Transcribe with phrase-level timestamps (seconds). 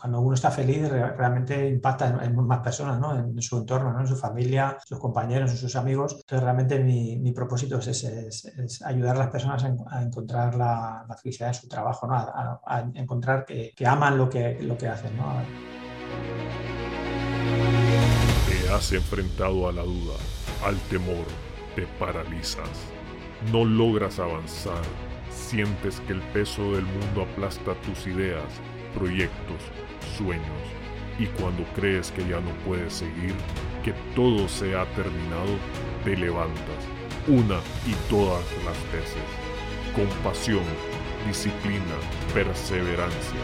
[0.00, 3.14] cuando uno está feliz realmente impacta en, más personas, ¿no?
[3.18, 4.00] en, su entorno, ¿no?
[4.00, 6.16] en su familia, sus compañeros, sus amigos.
[6.20, 11.04] Entonces realmente mi, mi propósito es, ese, es, ayudar a las personas a, encontrar la,
[11.22, 12.14] felicidad en su trabajo, ¿no?
[12.14, 15.14] a, encontrar que, que, aman lo que, lo que hacen.
[15.18, 15.34] ¿no?
[18.48, 20.14] Te has enfrentado a la duda,
[20.64, 21.26] al temor,
[21.76, 22.70] te paralizas,
[23.52, 24.82] no logras avanzar,
[25.30, 28.48] sientes que el peso del mundo aplasta tus ideas,
[28.94, 29.60] proyectos,
[30.16, 30.62] sueños,
[31.18, 33.34] y cuando crees que ya no puedes seguir,
[33.84, 35.56] que todo se ha terminado,
[36.04, 36.82] te levantas,
[37.28, 39.22] una y todas las veces,
[39.94, 40.64] con pasión,
[41.26, 41.96] disciplina,
[42.32, 43.40] perseverancia,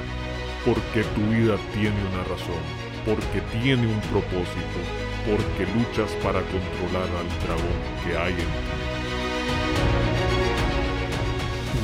[0.65, 2.63] porque tu vida tiene una razón,
[3.05, 4.81] porque tiene un propósito,
[5.27, 8.86] porque luchas para controlar al dragón que hay en ti.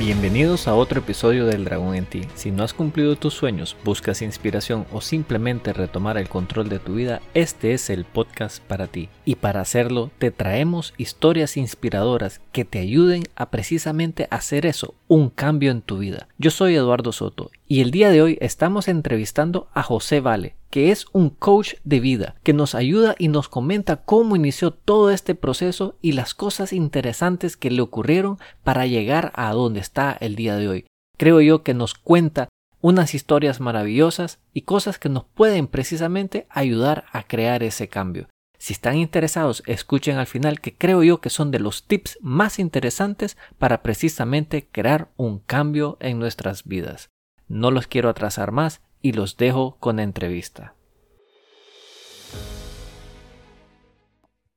[0.05, 2.23] Bienvenidos a otro episodio del Dragón en ti.
[2.35, 6.95] Si no has cumplido tus sueños, buscas inspiración o simplemente retomar el control de tu
[6.95, 9.07] vida, este es el podcast para ti.
[9.23, 15.29] Y para hacerlo, te traemos historias inspiradoras que te ayuden a precisamente hacer eso, un
[15.29, 16.27] cambio en tu vida.
[16.37, 20.91] Yo soy Eduardo Soto y el día de hoy estamos entrevistando a José Vale, que
[20.91, 25.33] es un coach de vida, que nos ayuda y nos comenta cómo inició todo este
[25.33, 30.55] proceso y las cosas interesantes que le ocurrieron para llegar a donde está el día
[30.55, 30.85] de hoy.
[31.17, 32.47] Creo yo que nos cuenta
[32.79, 38.27] unas historias maravillosas y cosas que nos pueden precisamente ayudar a crear ese cambio.
[38.59, 42.59] Si están interesados, escuchen al final que creo yo que son de los tips más
[42.59, 47.09] interesantes para precisamente crear un cambio en nuestras vidas.
[47.47, 50.75] No los quiero atrasar más y los dejo con la entrevista.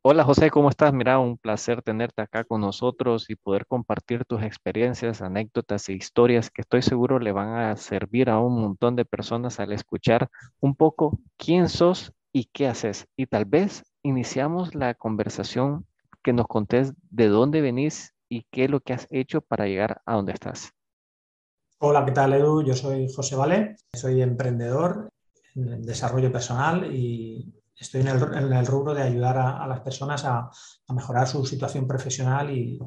[0.08, 0.92] Hola José, ¿cómo estás?
[0.92, 6.48] Mira, un placer tenerte acá con nosotros y poder compartir tus experiencias, anécdotas e historias
[6.48, 10.28] que estoy seguro le van a servir a un montón de personas al escuchar
[10.60, 13.08] un poco quién sos y qué haces.
[13.16, 15.86] Y tal vez iniciamos la conversación
[16.22, 20.02] que nos contés de dónde venís y qué es lo que has hecho para llegar
[20.06, 20.72] a donde estás.
[21.78, 22.62] Hola, ¿qué tal Edu?
[22.62, 25.10] Yo soy José Vale, soy emprendedor
[25.54, 30.50] en desarrollo personal y estoy en el, rubro de ayudar a, las personas a,
[30.88, 32.78] mejorar su situación profesional y,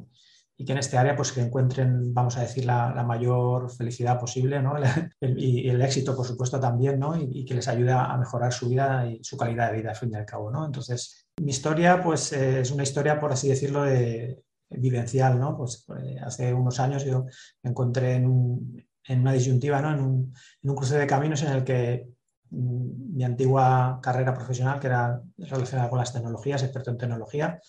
[0.66, 4.74] que en este área pues que encuentren, vamos a decir, la, mayor felicidad posible ¿no?
[5.22, 7.16] y el éxito, por supuesto, también, ¿no?
[7.16, 10.10] y, que les ayude a mejorar su vida y su calidad de vida, al fin
[10.12, 10.50] y al cabo.
[10.50, 10.66] ¿no?
[10.66, 15.58] Entonces, mi historia pues es una historia, por así decirlo, de, vivencial, ¿no?
[15.58, 17.26] Pues eh, hace unos años yo
[17.64, 19.92] me encontré en, una disyuntiva, ¿no?
[19.94, 22.10] En un, en un, cruce de caminos en el que
[22.52, 27.60] mm, mi antigua carrera profesional, que era relacionada con las tecnologías, experto en tecnología,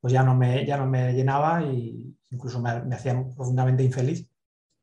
[0.00, 4.26] pues ya no me, ya no me llenaba e incluso me, me hacía profundamente infeliz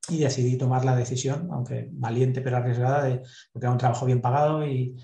[0.09, 3.21] y decidí tomar la decisión, aunque valiente pero arriesgada, de,
[3.51, 4.95] porque era un trabajo bien pagado y,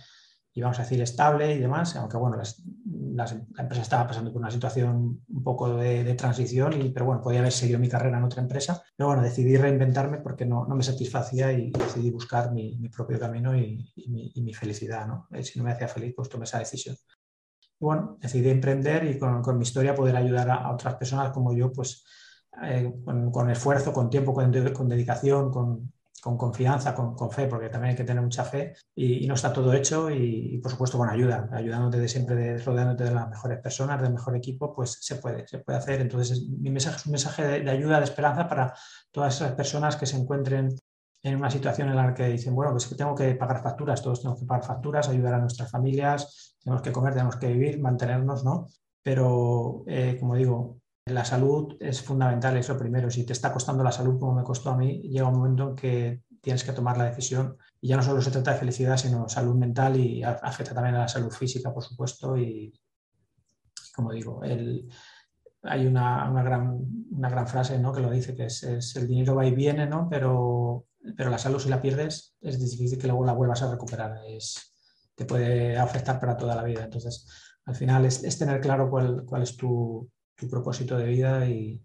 [0.56, 3.26] y vamos a decir estable y demás, aunque bueno, la
[3.58, 7.52] empresa estaba pasando por una situación un poco de, transición, y, pero bueno, podía haber
[7.52, 11.52] seguido mi carrera en otra empresa, pero bueno, decidí reinventarme porque no, no me satisfacía
[11.52, 15.28] y decidí buscar mi, mi propio camino y, mi, y, mi, felicidad, ¿no?
[15.32, 16.96] Eh, si no me hacía feliz, pues tomé esa decisión.
[17.80, 21.56] Y bueno, decidí emprender y con, con mi historia poder ayudar a, otras personas como
[21.56, 22.06] yo, pues
[22.62, 25.92] eh, con, con, esfuerzo, con tiempo, con, con dedicación, con,
[26.24, 29.74] con confianza, con, fe, porque también hay que tener mucha fe y, no está todo
[29.74, 34.02] hecho y, por supuesto con ayuda, ayudándote de siempre, de, rodeándote de las mejores personas,
[34.02, 36.00] del mejor equipo, pues se puede, se puede hacer.
[36.00, 38.74] Entonces mi mensaje es un mensaje de, ayuda, de esperanza para
[39.12, 40.74] todas esas personas que se encuentren
[41.24, 44.22] en una situación en la que dicen, bueno, pues que tengo que pagar facturas, todos
[44.22, 48.46] tenemos que pagar facturas, ayudar a nuestras familias, tenemos que comer, tenemos que vivir, mantenernos,
[48.46, 48.68] ¿no?
[49.02, 53.10] Pero, eh, como digo, la salud es fundamental, eso primero.
[53.12, 55.76] Si te está costando la salud como me costó a mí, llega un momento en
[55.76, 59.28] que tienes que tomar la decisión y ya no solo se trata de felicidad, sino
[59.28, 62.38] salud mental y afecta también a la salud física, por supuesto.
[62.38, 62.74] Y
[63.94, 66.80] como digo, hay una, gran,
[67.12, 67.94] una gran frase ¿no?
[67.94, 70.08] que lo dice, que es, el dinero va y viene, ¿no?
[70.10, 70.86] pero,
[71.18, 74.20] pero la salud si la pierdes es difícil que luego la vuelvas a recuperar.
[74.28, 74.74] Es,
[75.16, 76.84] te puede afectar para toda la vida.
[76.84, 77.28] Entonces,
[77.66, 80.10] al final es, tener claro cuál, cuál es tu,
[80.44, 81.82] tu propósito de vida y,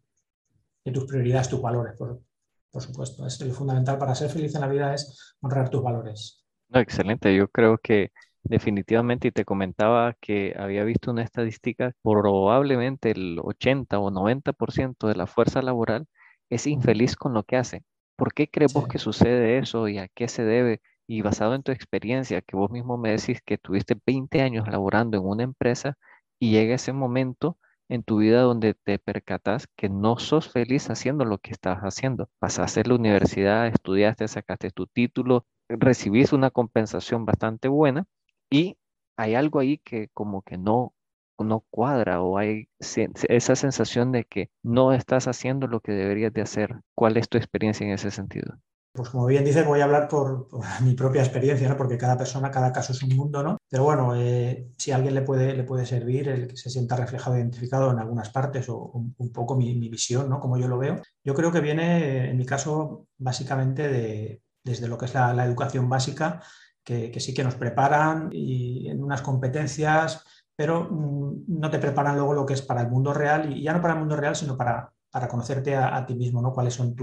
[0.93, 2.23] tus prioridades, tus valores, por,
[2.81, 3.27] supuesto.
[3.27, 6.47] Es lo fundamental para ser feliz en la vida es honrar tus valores.
[6.69, 7.35] No, excelente.
[7.37, 8.11] Yo creo que
[8.43, 15.15] definitivamente, y te comentaba que había visto una estadística, probablemente el 80 o 90% de
[15.15, 16.07] la fuerza laboral
[16.49, 17.85] es infeliz con lo que hace.
[18.17, 20.81] ¿Por qué crees vos que sucede eso y a qué se debe?
[21.07, 25.19] Y basado en tu experiencia, que vos mismo me decís que tuviste 20 años laborando
[25.19, 25.99] en una empresa
[26.39, 27.59] y llega ese momento
[27.89, 32.29] en tu vida donde te percatas que no sos feliz haciendo lo que estás haciendo.
[32.39, 38.07] Pasaste la universidad, estudiaste, sacaste tu título, recibiste una compensación bastante buena
[38.51, 38.77] y
[39.17, 40.95] hay algo ahí que como que no
[41.39, 46.43] no cuadra o hay esa sensación de que no estás haciendo lo que deberías de
[46.43, 46.81] hacer.
[46.95, 48.59] ¿Cuál es tu experiencia en ese sentido?
[48.99, 50.49] Pues como bien dices, voy a hablar por,
[50.83, 51.77] mi propia experiencia, ¿no?
[51.77, 53.59] porque cada persona, cada caso es un mundo, ¿no?
[53.69, 56.97] Pero bueno, eh, si a alguien le puede, le puede servir el que se sienta
[56.97, 60.41] reflejado, identificado en algunas partes o un, poco mi, visión, ¿no?
[60.41, 64.99] Como yo lo veo, yo creo que viene, en mi caso, básicamente de, desde lo
[64.99, 66.43] que es la, educación básica,
[66.83, 70.25] que, sí que nos preparan y en unas competencias,
[70.57, 73.73] pero mm, no te preparan luego lo que es para el mundo real y ya
[73.73, 76.53] no para el mundo real, sino para, para conocerte a, ti mismo, ¿no?
[76.53, 76.97] Cuáles son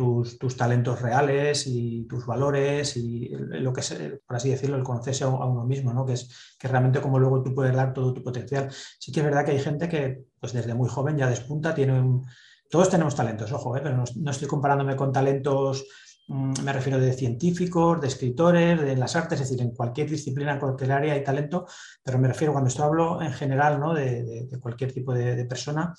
[0.00, 3.94] tus tus, talentos reales y tus valores y lo que es,
[4.26, 6.06] por así decirlo, el conocerse a, uno mismo, ¿no?
[6.06, 8.70] que es que realmente como luego tú puedes dar todo tu potencial.
[8.98, 12.22] Sí que es verdad que hay gente que pues desde muy joven ya despunta, tiene
[12.70, 13.80] todos tenemos talentos, ojo, ¿eh?
[13.82, 15.84] pero no, estoy comparándome con talentos,
[16.28, 20.52] mm, me refiero de científicos, de escritores, de las artes, es decir, en cualquier disciplina,
[20.52, 21.66] en cualquier área hay talento,
[22.02, 23.92] pero me refiero cuando esto hablo en general ¿no?
[23.92, 25.92] de, cualquier tipo de persona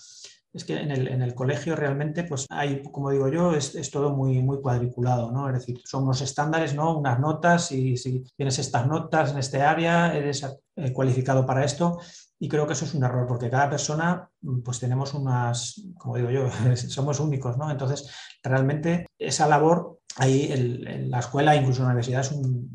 [0.54, 3.90] es que en el, en el, colegio realmente, pues hay, como digo yo, es, es,
[3.90, 5.48] todo muy, muy cuadriculado, ¿no?
[5.48, 6.98] Es decir, son unos estándares, ¿no?
[6.98, 10.44] Unas notas y si tienes estas notas en este área, eres
[10.76, 12.00] eh, cualificado para esto.
[12.38, 14.30] Y creo que eso es un error, porque cada persona,
[14.66, 17.72] pues tenemos unas, como digo yo, somos únicos, ¿no?
[17.72, 18.10] Entonces,
[18.44, 22.71] realmente esa labor ahí en la escuela, incluso en la universidad, es un,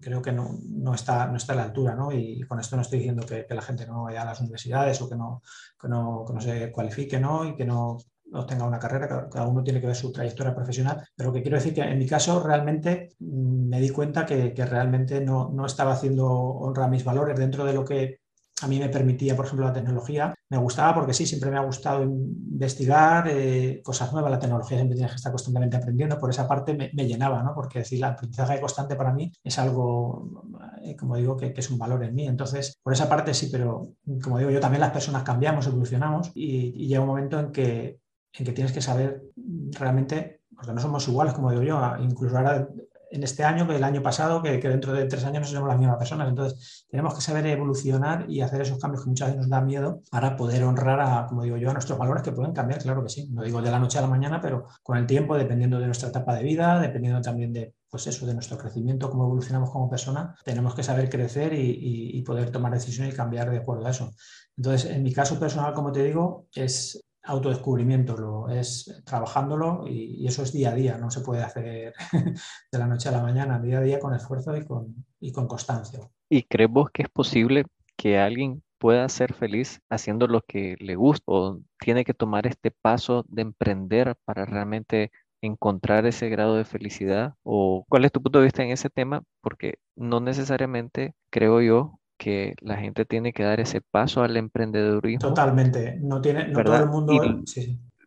[0.00, 2.12] creo que no, no, está, no está a la altura, ¿no?
[2.12, 5.08] Y con esto no estoy diciendo que, la gente no vaya a las universidades o
[5.08, 5.42] que no,
[5.80, 7.44] que no, se cualifique, ¿no?
[7.44, 7.96] Y que no,
[8.26, 11.42] no tenga una carrera, cada uno tiene que ver su trayectoria profesional, pero lo que
[11.42, 15.50] quiero decir que en mi caso realmente mm, me di cuenta que, que realmente no,
[15.50, 18.20] no, estaba haciendo honra a mis valores dentro de lo que
[18.62, 20.34] a mí me permitía, por ejemplo, la tecnología.
[20.48, 24.30] Me gustaba porque sí, siempre me ha gustado investigar eh, cosas nuevas.
[24.30, 26.18] La tecnología siempre tienes que estar constantemente aprendiendo.
[26.18, 27.54] Por esa parte me, llenaba, ¿no?
[27.54, 30.42] Porque decir, el aprendizaje constante para mí es algo,
[30.82, 32.26] eh, como digo, que, es un valor en mí.
[32.26, 33.92] Entonces, por esa parte sí, pero
[34.22, 38.00] como digo yo, también las personas cambiamos, evolucionamos y, y llega un momento en que,
[38.32, 39.22] en que tienes que saber
[39.72, 42.68] realmente, porque no somos iguales, como digo yo, incluso ahora
[43.10, 45.78] en este año que el año pasado, que, dentro de tres años no seremos las
[45.78, 46.28] mismas personas.
[46.28, 50.02] Entonces, tenemos que saber evolucionar y hacer esos cambios que muchas veces nos da miedo
[50.10, 53.08] para poder honrar a, como digo yo, a nuestros valores que pueden cambiar, claro que
[53.08, 53.28] sí.
[53.30, 56.08] No digo de la noche a la mañana, pero con el tiempo, dependiendo de nuestra
[56.08, 60.34] etapa de vida, dependiendo también de, pues eso, de nuestro crecimiento, cómo evolucionamos como persona,
[60.44, 64.10] tenemos que saber crecer y, y poder tomar decisiones y cambiar de acuerdo a eso.
[64.56, 70.42] Entonces, en mi caso personal, como te digo, es autodescubrimiento, lo, es trabajándolo y, eso
[70.42, 71.94] es día a día, no se puede hacer
[72.72, 75.46] de la noche a la mañana, día a día con esfuerzo y con, y con
[75.46, 76.00] constancia.
[76.28, 77.64] ¿Y crees vos que es posible
[77.96, 82.70] que alguien pueda ser feliz haciendo lo que le gusta o tiene que tomar este
[82.70, 87.34] paso de emprender para realmente encontrar ese grado de felicidad?
[87.42, 89.22] ¿O cuál es tu punto de vista en ese tema?
[89.40, 95.28] Porque no necesariamente creo yo que la gente tiene que dar ese paso al emprendedurismo.
[95.28, 97.12] Totalmente, no tiene, no todo el mundo.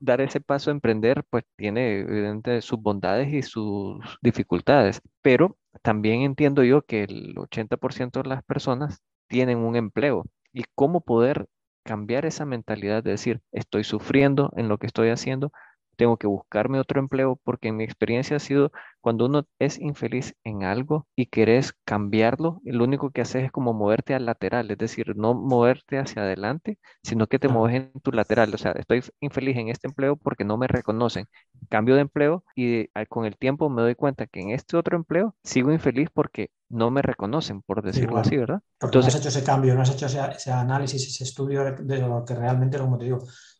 [0.01, 6.21] Dar ese paso a emprender, pues tiene evidentemente sus bondades y sus dificultades, pero también
[6.21, 10.23] entiendo yo que el 80% de las personas tienen un empleo
[10.53, 11.47] y cómo poder
[11.83, 15.51] cambiar esa mentalidad de decir, estoy sufriendo en lo que estoy haciendo,
[15.99, 20.33] tengo que buscarme otro empleo, porque en mi experiencia ha sido cuando uno es infeliz
[20.45, 24.77] en algo y querés cambiarlo, lo único que haces es como moverte al lateral, es
[24.77, 28.53] decir, no moverte hacia adelante, sino que te mueves en tu lateral.
[28.53, 31.25] O sea, estoy infeliz en este empleo porque no me reconocen.
[31.69, 35.35] Cambio de empleo y con el tiempo me doy cuenta que en este otro empleo
[35.43, 38.61] sigo infeliz porque no me reconocen, por decirlo así, ¿verdad?
[38.77, 41.63] Porque Entonces, no has hecho ese cambio, no has hecho ese, ese análisis, ese estudio
[41.63, 43.19] de lo que realmente, como te digo,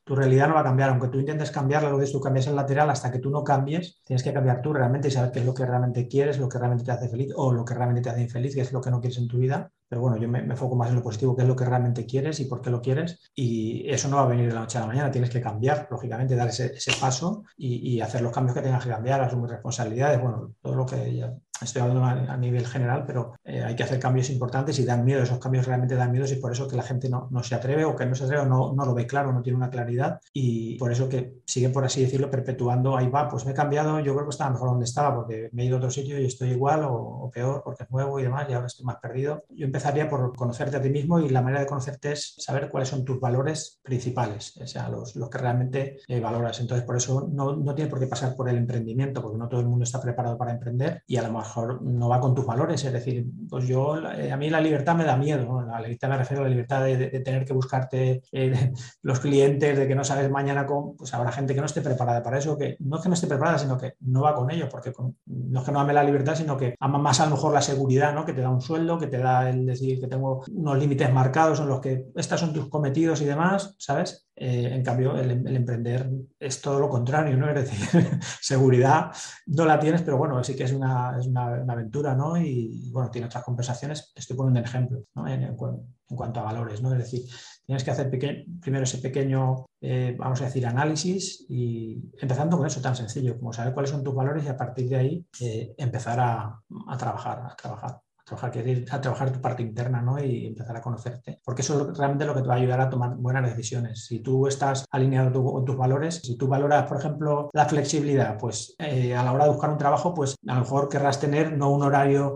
[0.10, 0.90] tu realidad no va a cambiar.
[0.90, 4.02] Aunque tú intentes cambiarla, lo que tú cambias el lateral, hasta que tú no cambies,
[4.04, 6.58] tienes que cambiar tú realmente y saber qué es lo que realmente quieres, lo que
[6.58, 8.90] realmente te hace feliz o lo que realmente te hace infeliz, qué es lo que
[8.90, 9.72] no quieres en tu vida.
[9.88, 12.08] Pero bueno, yo me, me enfoco más en lo positivo, qué es lo que realmente
[12.08, 13.30] quieres y por qué lo quieres.
[13.36, 15.88] Y eso no va a venir de la noche a la mañana, tienes que cambiar,
[15.92, 20.56] lógicamente, dar ese, paso y, hacer los cambios que tengas que cambiar, asumir responsabilidades, bueno,
[20.60, 24.30] todo lo que ya estoy hablando a, nivel general, pero eh, hay que hacer cambios
[24.30, 27.10] importantes y dan miedo, esos cambios realmente dan miedo y por eso que la gente
[27.10, 29.34] no, no se atreve o que no se atreve o no, no, lo ve claro,
[29.34, 33.28] no tiene una claridad y por eso que sigue, por así decirlo, perpetuando, ahí va,
[33.28, 35.76] pues me he cambiado, yo creo que estaba mejor donde estaba porque me he ido
[35.76, 38.68] a otro sitio y estoy igual o, peor porque es nuevo y demás y ahora
[38.68, 39.44] estoy más perdido.
[39.50, 42.90] Yo empezaría por conocerte a ti mismo y la manera de conocerte es saber cuáles
[42.90, 46.60] son tus valores principales, o sea, los, los que realmente eh, valoras.
[46.60, 49.60] Entonces, por eso no, no tiene por qué pasar por el emprendimiento porque no todo
[49.60, 51.49] el mundo está preparado para emprender y a lo mejor
[51.82, 52.84] no va con tus valores.
[52.84, 55.62] Es decir, pues yo, a mí la libertad me da miedo.
[55.62, 59.88] La libertad me refiero a la libertad de, tener que buscarte eh, los clientes, de
[59.88, 60.96] que no sabes mañana con.
[60.96, 63.28] Pues habrá gente que no esté preparada para eso, que no es que no esté
[63.28, 64.92] preparada, sino que no va con ello, porque
[65.26, 67.62] no es que no ame la libertad, sino que ama más a lo mejor la
[67.62, 68.26] seguridad, ¿no?
[68.26, 71.60] Que te da un sueldo, que te da el decir que tengo unos límites marcados
[71.60, 74.30] en los que estos son tus cometidos y demás, ¿sabes?
[74.42, 77.50] Eh, en cambio, el, emprender es todo lo contrario, ¿no?
[77.50, 78.08] Es decir,
[78.42, 79.12] seguridad
[79.48, 82.38] no la tienes, pero bueno, sí que es una, es una, aventura, ¿no?
[82.38, 84.12] Y, bueno, tiene otras compensaciones.
[84.16, 85.28] Estoy poniendo un ejemplo, ¿no?
[85.28, 86.92] En, cuanto a valores, ¿no?
[86.94, 87.22] Es decir,
[87.66, 92.82] tienes que hacer primero ese pequeño, eh, vamos a decir, análisis y empezando con eso
[92.82, 96.20] tan sencillo como saber cuáles son tus valores y a partir de ahí eh, empezar
[96.20, 100.24] a trabajar, a trabajar trabajar, ir a trabajar tu parte interna ¿no?
[100.24, 101.40] y empezar a conocerte.
[101.44, 104.06] Porque eso es realmente lo que te va a ayudar a tomar buenas decisiones.
[104.06, 108.76] Si tú estás alineado con tus valores, si tú valoras, por ejemplo, la flexibilidad, pues
[108.78, 111.72] eh, a la hora de buscar un trabajo, pues a lo mejor querrás tener no
[111.72, 112.36] un horario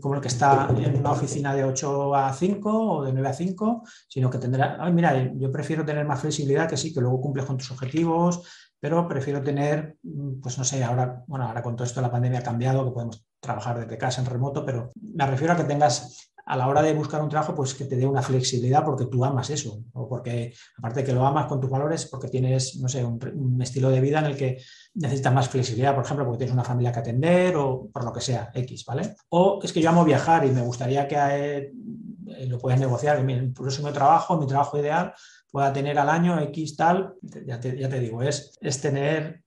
[0.00, 3.32] como el que está en una oficina de 8 a 5 o de 9 a
[3.32, 7.46] 5, sino que tendrá, mira, yo prefiero tener más flexibilidad, que sí, que luego cumples
[7.46, 8.42] con tus objetivos,
[8.80, 9.96] pero prefiero tener,
[10.42, 13.27] pues no sé, ahora, bueno, ahora con todo esto la pandemia ha cambiado, que podemos
[13.40, 16.94] trabajar desde casa en remoto, pero me refiero a que tengas a la hora de
[16.94, 20.54] buscar un trabajo, pues que te dé una flexibilidad porque tú amas eso, o porque
[20.78, 24.20] aparte que lo amas con tus valores, porque tienes, no sé, un, estilo de vida
[24.20, 24.56] en el que
[24.94, 28.22] necesitas más flexibilidad, por ejemplo, porque tienes una familia que atender o por lo que
[28.22, 29.14] sea, X, ¿vale?
[29.28, 33.50] O es que yo amo viajar y me gustaría que eh, lo puedas negociar, mi
[33.50, 35.12] próximo trabajo, mi trabajo ideal,
[35.50, 39.42] pueda tener al año X tal, ya te, ya te digo, es, es tener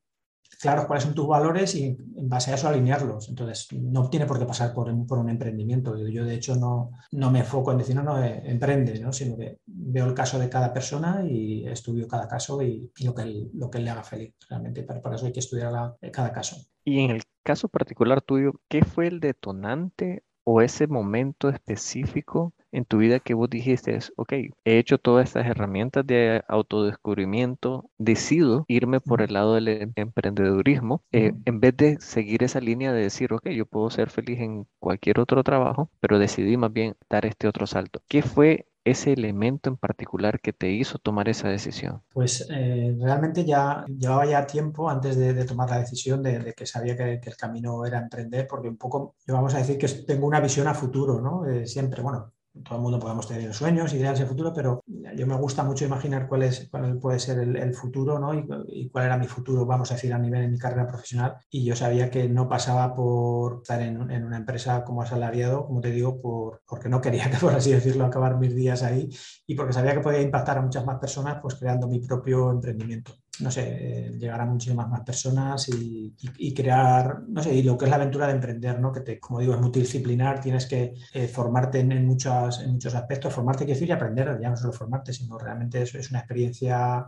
[0.59, 3.29] claro cuáles son tus valores y en base a eso alinearlos.
[3.29, 5.97] Entonces, no tiene por qué pasar por, un emprendimiento.
[6.07, 9.11] Yo, de hecho, no, no me enfoco en decir, no, no, eh, emprende, ¿no?
[9.11, 13.49] sino que veo el caso de cada persona y estudio cada caso y, lo, que
[13.53, 14.35] lo que le haga feliz.
[14.49, 16.57] Realmente, para, para eso hay que estudiar cada caso.
[16.83, 22.85] Y en el caso particular tuyo, ¿qué fue el detonante o ese momento específico en
[22.85, 24.33] tu vida que vos dijiste, ok,
[24.65, 31.03] he hecho todas estas herramientas de autodescubrimiento, decido irme por el lado del em, emprendedurismo,
[31.11, 34.65] eh, en vez de seguir esa línea de decir, ok, yo puedo ser feliz en
[34.79, 38.01] cualquier otro trabajo, pero decidí más bien dar este otro salto.
[38.07, 42.01] ¿Qué fue ese elemento en particular que te hizo tomar esa decisión?
[42.13, 46.95] Pues eh, realmente ya llevaba ya tiempo antes de, tomar la decisión de, que sabía
[46.95, 50.67] que, el camino era emprender, porque un poco, vamos a decir que tengo una visión
[50.67, 51.43] a futuro, ¿no?
[51.65, 52.31] siempre, bueno,
[52.63, 54.83] todo el mundo podemos tener sueños, ideas de futuro, pero
[55.15, 58.33] yo me gusta mucho imaginar cuál, es, cuál puede ser el, futuro ¿no?
[58.33, 61.37] Y, cuál era mi futuro, vamos a decir, a nivel de mi carrera profesional.
[61.49, 65.91] Y yo sabía que no pasaba por estar en, una empresa como asalariado, como te
[65.91, 69.09] digo, por, porque no quería que, por así decirlo, acabar mis días ahí
[69.47, 73.13] y porque sabía que podía impactar a muchas más personas pues creando mi propio emprendimiento
[73.41, 77.89] no sé, llegar a muchísimas más personas y, crear, no sé, y lo que es
[77.89, 78.91] la aventura de emprender, ¿no?
[78.91, 83.33] Que te, como digo, es multidisciplinar, tienes que eh, formarte en, muchos, en muchos aspectos,
[83.33, 87.05] formarte, quiero decir, y aprender, ya no solo formarte, sino realmente es, es una experiencia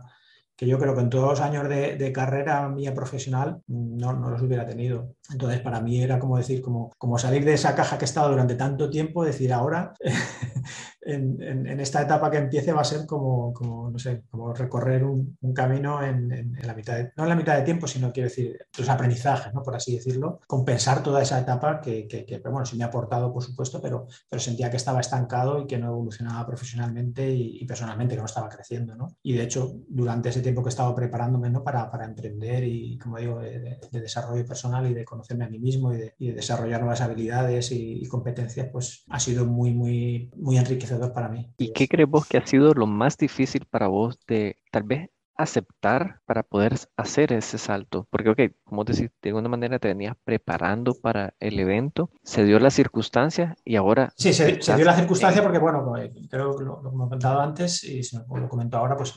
[0.56, 4.40] que yo creo que en todos los años de, carrera mía profesional no, no, los
[4.42, 5.16] hubiera tenido.
[5.32, 8.30] Entonces, para mí era como decir, como, como salir de esa caja que he estado
[8.30, 9.94] durante tanto tiempo, decir ahora,
[11.04, 15.36] en, esta etapa que empiece va a ser como, como no sé, como recorrer un,
[15.54, 18.88] camino en, la mitad, de, no en la mitad de tiempo, sino quiero decir, los
[18.88, 19.62] aprendizajes, ¿no?
[19.62, 23.42] por así decirlo, compensar toda esa etapa que, que, bueno, sí me ha aportado, por
[23.42, 28.20] supuesto, pero, pero sentía que estaba estancado y que no evolucionaba profesionalmente y, personalmente, que
[28.20, 28.94] no estaba creciendo.
[28.96, 29.16] ¿no?
[29.22, 31.62] Y de hecho, durante ese tiempo que he estado preparándome ¿no?
[31.62, 35.92] para, para emprender y, como digo, de, desarrollo personal y de conocerme a mí mismo
[35.92, 41.28] y de, desarrollar nuevas habilidades y, competencias, pues ha sido muy, muy, muy enriquecedor para
[41.28, 41.52] mí.
[41.58, 45.10] ¿Y qué crees vos que ha sido lo más difícil para vos de tal vez
[45.36, 48.06] aceptar para poder hacer ese salto?
[48.10, 52.58] Porque, ok, como decís, de alguna manera te venías preparando para el evento, se dio
[52.58, 54.12] la circunstancia y ahora...
[54.16, 57.84] Sí, se, dio la circunstancia porque, bueno, pues, creo que lo, lo, he comentado antes
[57.84, 59.14] y lo comento ahora, pues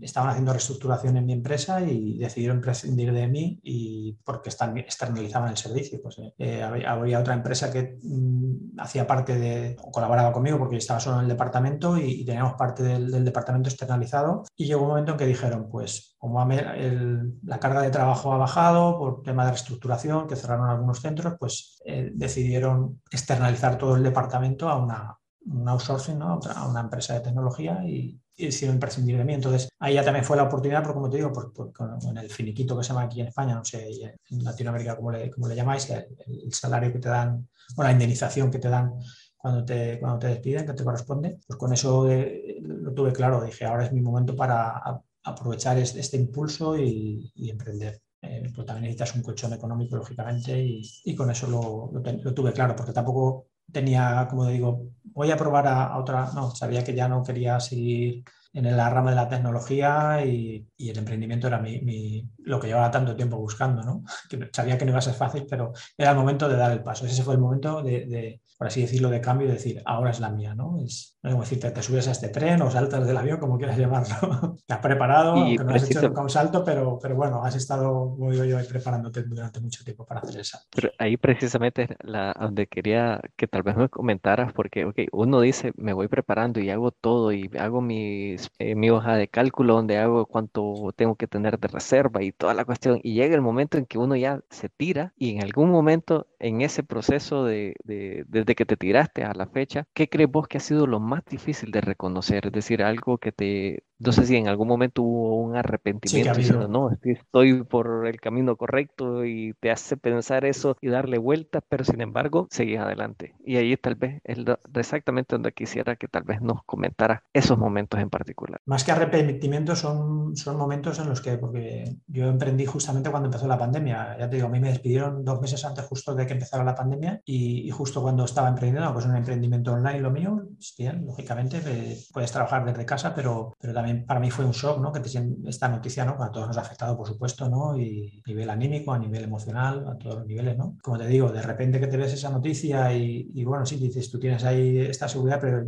[0.00, 5.56] estaban haciendo reestructuración en mi empresa y decidieron prescindir de mí y porque externalizaban el
[5.56, 6.00] servicio.
[6.02, 10.78] Pues, eh, había, otra empresa que mm, hacía parte de, o colaboraba conmigo porque yo
[10.78, 15.12] estaba solo en el departamento y, teníamos parte del, departamento externalizado y llegó un momento
[15.12, 20.26] en que dijeron, pues como la carga de trabajo ha bajado por tema de reestructuración,
[20.26, 26.18] que cerraron algunos centros, pues eh, decidieron externalizar todo el departamento a una, un outsourcing,
[26.18, 26.40] ¿no?
[26.54, 29.34] a una empresa de tecnología y, hicieron imprescindible de mí.
[29.34, 32.76] Entonces, ahí ya también fue la oportunidad, porque como te digo, por, con el finiquito
[32.76, 33.88] que se llama aquí en España, no sé,
[34.30, 38.50] en Latinoamérica, como le, como le llamáis, el, salario que te dan, o la indemnización
[38.50, 38.94] que te dan
[39.36, 43.42] cuando te, cuando te despiden, que te corresponde, pues con eso eh, lo tuve claro.
[43.42, 44.82] Dije, ahora es mi momento para
[45.24, 48.00] aprovechar este, impulso y, emprender.
[48.22, 52.92] eh, pues también necesitas un colchón económico, lógicamente, y, con eso lo, tuve claro, porque
[52.92, 57.60] tampoco tenía, como digo, voy a probar a, otra, no, sabía que ya no quería
[57.60, 62.90] seguir en la rama de la tecnología y, el emprendimiento era mi, lo que llevaba
[62.90, 64.04] tanto tiempo buscando, ¿no?
[64.28, 66.82] Que sabía que no iba a ser fácil, pero era el momento de dar el
[66.82, 67.06] paso.
[67.06, 70.30] Ese fue el momento de por así decirlo, de cambio y decir, ahora es la
[70.30, 70.80] mía, ¿no?
[70.80, 73.78] Es, no como decir, te, subes a este tren o saltas del avión, como quieras
[73.78, 74.56] llamarlo.
[74.66, 78.16] te has preparado, aunque no has hecho nunca un salto, pero, pero bueno, has estado,
[78.16, 80.66] como digo yo, preparándote durante mucho tiempo para hacer el salto.
[80.74, 85.72] Pero ahí precisamente la, donde quería que tal vez me comentaras, porque okay, uno dice,
[85.76, 89.98] me voy preparando y hago todo y hago mis, eh, mi hoja de cálculo donde
[89.98, 93.78] hago cuánto tengo que tener de reserva y toda la cuestión, y llega el momento
[93.78, 98.24] en que uno ya se tira y en algún momento en ese proceso de, de,
[98.26, 101.00] de de que te tiraste a la fecha, ¿qué crees vos que ha sido lo
[101.00, 102.46] más difícil de reconocer?
[102.46, 106.68] Es decir, algo que te, no sé si en algún momento hubo un arrepentimiento diciendo,
[106.68, 111.84] no, estoy por el camino correcto y te hace pensar eso y darle vueltas, pero
[111.84, 113.34] sin embargo, seguís adelante.
[113.44, 114.38] Y ahí tal vez es
[114.74, 118.60] exactamente donde quisiera que tal vez nos comentara esos momentos en particular.
[118.66, 123.46] Más que arrepentimiento son, son momentos en los que, porque yo emprendí justamente cuando empezó
[123.46, 126.32] la pandemia, ya te digo, a mí me despidieron dos meses antes justo de que
[126.32, 130.12] empezara la pandemia y, y justo cuando estaba estaba emprendiendo, pues un emprendimiento online lo
[130.12, 134.44] mío, pues bien, lógicamente eh, puedes trabajar desde casa, pero, pero también para mí fue
[134.44, 134.92] un shock, ¿no?
[134.92, 135.10] Que te,
[135.46, 136.22] esta noticia, ¿no?
[136.22, 137.78] A todos nos ha afectado, por supuesto, ¿no?
[137.78, 140.76] Y a nivel anímico, a nivel emocional, a todos los niveles, ¿no?
[140.82, 144.10] Como te digo, de repente que te ves esa noticia y, y bueno, sí, dices,
[144.10, 145.64] tú tienes ahí esta seguridad, pero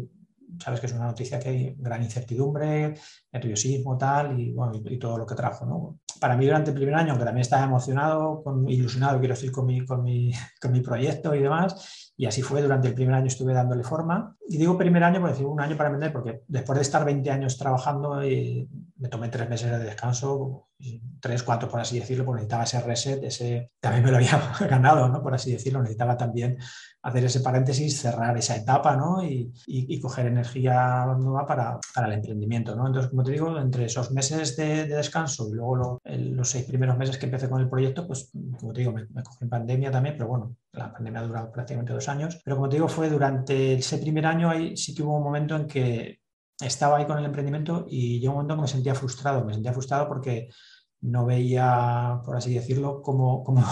[0.58, 2.94] sabes que es una noticia que hay gran incertidumbre,
[3.32, 5.66] nerviosismo, tal, y, bueno, y, todo lo que trajo.
[5.66, 5.98] ¿no?
[6.20, 9.66] Para mí durante el primer año, que también estaba emocionado, con, ilusionado, quiero decir, con
[9.66, 13.26] mi, con, mi, con mi proyecto y demás, y así fue, durante el primer año
[13.26, 14.36] estuve dándole forma.
[14.46, 17.30] Y digo primer año, por decir un año para vender, porque después de estar 20
[17.30, 18.68] años trabajando, y
[19.00, 20.68] me tomé tres meses de descanso,
[21.20, 24.38] tres, cuatro, por así decirlo, porque necesitaba ese reset, ese, también me lo había
[24.68, 25.22] ganado, ¿no?
[25.22, 26.58] por así decirlo, necesitaba también
[27.02, 29.24] hacer ese paréntesis, cerrar esa etapa ¿no?
[29.24, 32.76] y, y, coger energía nueva para, para, el emprendimiento.
[32.76, 32.86] ¿no?
[32.86, 37.16] Entonces, como te digo, entre esos meses de, descanso y luego los seis primeros meses
[37.16, 40.16] que empecé con el proyecto, pues como te digo, me, me cogí en pandemia también,
[40.18, 43.74] pero bueno, la pandemia ha durado prácticamente dos años, pero como te digo, fue durante
[43.74, 46.19] ese primer año, ahí sí que hubo un momento en que
[46.60, 50.08] estaba ahí con el emprendimiento y llegó un momento me sentía frustrado, me sentía frustrado
[50.08, 50.48] porque
[51.02, 53.62] no veía, por así decirlo, cómo, cómo,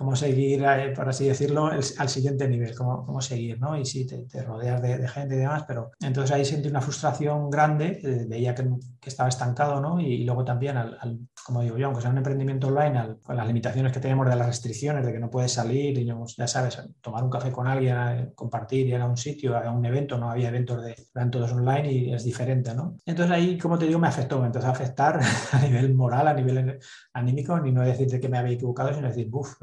[0.00, 3.76] cómo seguir, eh, por así decirlo, al siguiente nivel, cómo, cómo seguir, ¿no?
[3.76, 8.00] Y sí, te, rodeas de, gente y demás, pero entonces ahí sentí una frustración grande,
[8.02, 8.66] eh, veía que,
[8.98, 10.00] que, estaba estancado, ¿no?
[10.00, 13.92] Y, luego también, al, como digo yo, aunque sea un emprendimiento online, con las limitaciones
[13.92, 17.28] que tenemos de las restricciones, de que no puedes salir y, ya sabes, tomar un
[17.28, 20.82] café con alguien, eh, compartir, ir a un sitio, a un evento, no había eventos
[20.82, 22.96] de, eran todos online y es diferente, ¿no?
[23.04, 25.20] Entonces ahí, como te digo, me afectó, me empezó a afectar
[25.52, 26.78] a nivel moral, a nivel
[27.12, 29.56] anímico, ni no decirte que me había equivocado, sino decir, uff,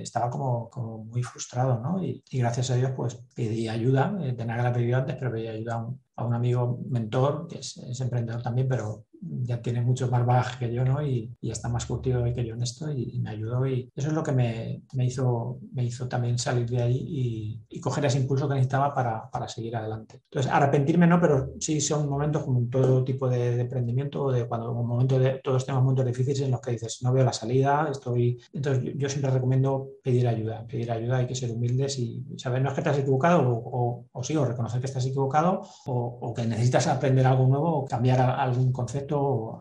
[0.00, 0.70] estaba como,
[1.04, 2.02] muy frustrado, ¿no?
[2.02, 5.48] Y, gracias a Dios, pues pedí ayuda, eh, tenía que la pedido antes, pero pedí
[5.48, 9.82] ayuda a un, a un amigo mentor, que es, es, emprendedor también, pero ya tiene
[9.82, 11.04] mucho más bagaje que yo, ¿no?
[11.04, 14.14] Y, y está más curtido que yo en esto y, me ayudó y eso es
[14.14, 18.46] lo que me, me, hizo, me hizo también salir de ahí y, coger ese impulso
[18.46, 20.20] que necesitaba para, para, seguir adelante.
[20.24, 24.46] Entonces, arrepentirme no, pero sí son momentos como todo tipo de, de emprendimiento o de
[24.46, 27.32] cuando un momento de, todos tenemos momentos difíciles en los que dices, no veo la
[27.32, 28.38] salida, estoy...
[28.52, 32.68] Entonces, yo, siempre recomiendo pedir ayuda, pedir ayuda, hay que ser humildes y saber, no
[32.68, 36.86] es que te has equivocado o, sí, o reconocer que estás equivocado o que necesitas
[36.86, 39.09] aprender algo nuevo o cambiar algún concepto,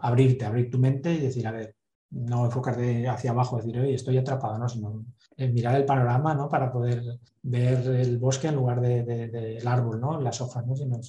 [0.02, 1.76] abrirte, abrir tu mente y decir, a ver,
[2.12, 4.68] no enfocarte hacia abajo, decir, oye, estoy atrapado, ¿no?
[4.68, 5.06] sino
[5.38, 6.50] mirar el panorama ¿no?
[6.50, 7.04] para poder
[7.44, 10.20] ver el bosque en lugar del de, de, árbol, ¿no?
[10.20, 10.66] las hojas.
[10.66, 10.76] ¿no?
[10.76, 11.00] Sino,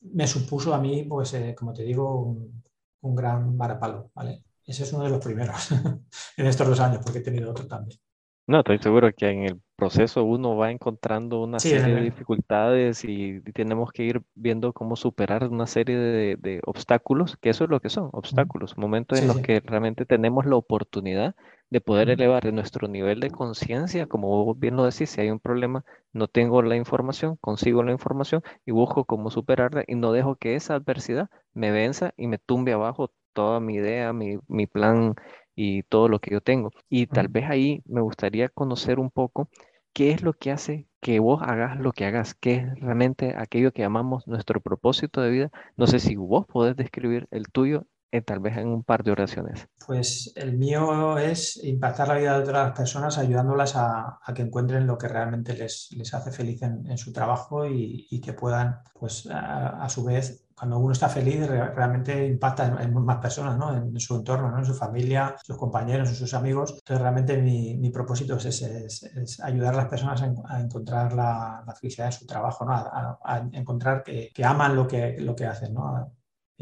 [0.00, 2.62] me supuso a mí, pues, eh, como te digo, un,
[3.00, 4.10] un gran varapalo.
[4.14, 4.44] ¿vale?
[4.64, 5.70] Ese es uno de los primeros
[6.36, 7.98] en estos dos años, porque he tenido otro también.
[8.46, 13.40] No, estoy seguro que en el proceso uno va encontrando una serie de dificultades y,
[13.52, 17.90] tenemos que ir viendo cómo superar una serie de, obstáculos, que eso es lo que
[17.90, 21.34] son, obstáculos, momentos en los que realmente tenemos la oportunidad
[21.68, 25.40] de poder elevar nuestro nivel de conciencia, como vos bien lo decís, si hay un
[25.40, 30.36] problema, no tengo la información, consigo la información y busco cómo superarla y no dejo
[30.36, 35.16] que esa adversidad me venza y me tumbe abajo toda mi idea, mi, mi plan
[35.54, 36.70] y todo lo que yo tengo.
[36.88, 39.48] Y tal vez ahí me gustaría conocer un poco
[39.92, 43.72] qué es lo que hace que vos hagas lo que hagas, qué es realmente aquello
[43.72, 45.50] que llamamos nuestro propósito de vida.
[45.76, 47.86] No sé si vos podés describir el tuyo
[48.20, 49.68] tal vez en un par de oraciones.
[49.86, 54.98] Pues el mío es impactar la vida de otras personas ayudándolas a, que encuentren lo
[54.98, 60.04] que realmente les, les hace feliz en, su trabajo y, que puedan, pues a, su
[60.04, 63.76] vez, cuando uno está feliz, realmente impacta en, más personas, ¿no?
[63.76, 64.58] en, su entorno, ¿no?
[64.58, 66.70] en su familia, sus compañeros, sus amigos.
[66.70, 71.62] Entonces, realmente mi, mi propósito es, ese, es, ayudar a las personas a, encontrar la,
[71.66, 72.72] la, felicidad en su trabajo, ¿no?
[72.72, 75.74] a, encontrar que, que, aman lo que, lo que hacen.
[75.74, 76.12] ¿no?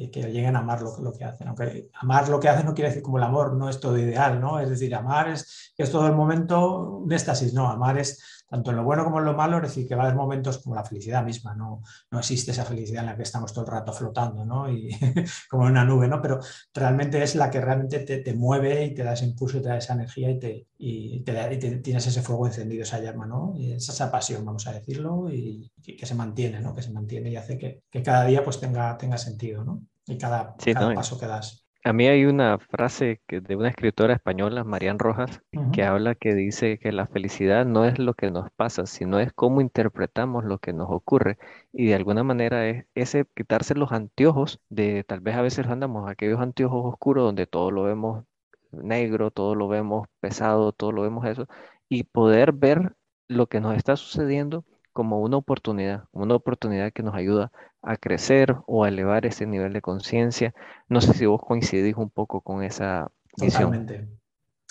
[0.08, 1.48] que lleguen a amar lo, lo, que hacen.
[1.48, 4.40] Aunque amar lo que hacen no quiere decir como el amor no es todo ideal,
[4.40, 4.58] ¿no?
[4.58, 8.76] Es decir, amar es, es todo el momento un éxtasis, no, amar es tanto en
[8.76, 10.84] lo bueno como en lo malo, es decir, que va a haber momentos como la
[10.84, 14.44] felicidad misma, no, no existe esa felicidad en la que estamos todo el rato flotando,
[14.44, 14.68] ¿no?
[14.68, 14.90] Y
[15.48, 16.20] como en una nube, ¿no?
[16.20, 16.40] Pero
[16.74, 19.68] realmente es la que realmente te, te mueve y te da ese impulso y te
[19.68, 23.54] da esa energía y, te, y, te, tienes ese fuego encendido, esa llama, ¿no?
[23.56, 26.74] Y esa, esa pasión, vamos a decirlo, y, que, se mantiene, ¿no?
[26.74, 29.86] Que se mantiene y hace que, que, cada día pues tenga, tenga sentido, ¿no?
[30.06, 31.69] Y cada, cada paso que das.
[31.82, 35.40] A mí hay una frase que, de una escritora española, Marian Rojas,
[35.72, 39.32] que habla que dice que la felicidad no es lo que nos pasa, sino es
[39.32, 41.38] cómo interpretamos lo que nos ocurre.
[41.72, 46.10] Y de alguna manera es ese quitarse los anteojos de, tal vez a veces andamos
[46.10, 48.24] aquellos anteojos oscuros donde todo lo vemos
[48.72, 51.46] negro, todo lo vemos pesado, todo lo vemos eso,
[51.88, 52.94] y poder ver
[53.26, 54.64] lo que nos está sucediendo
[55.00, 59.72] como una oportunidad, una oportunidad que nos ayuda a crecer o a elevar ese nivel
[59.72, 60.54] de conciencia.
[60.90, 63.80] No sé si vos coincidís un poco con esa visión.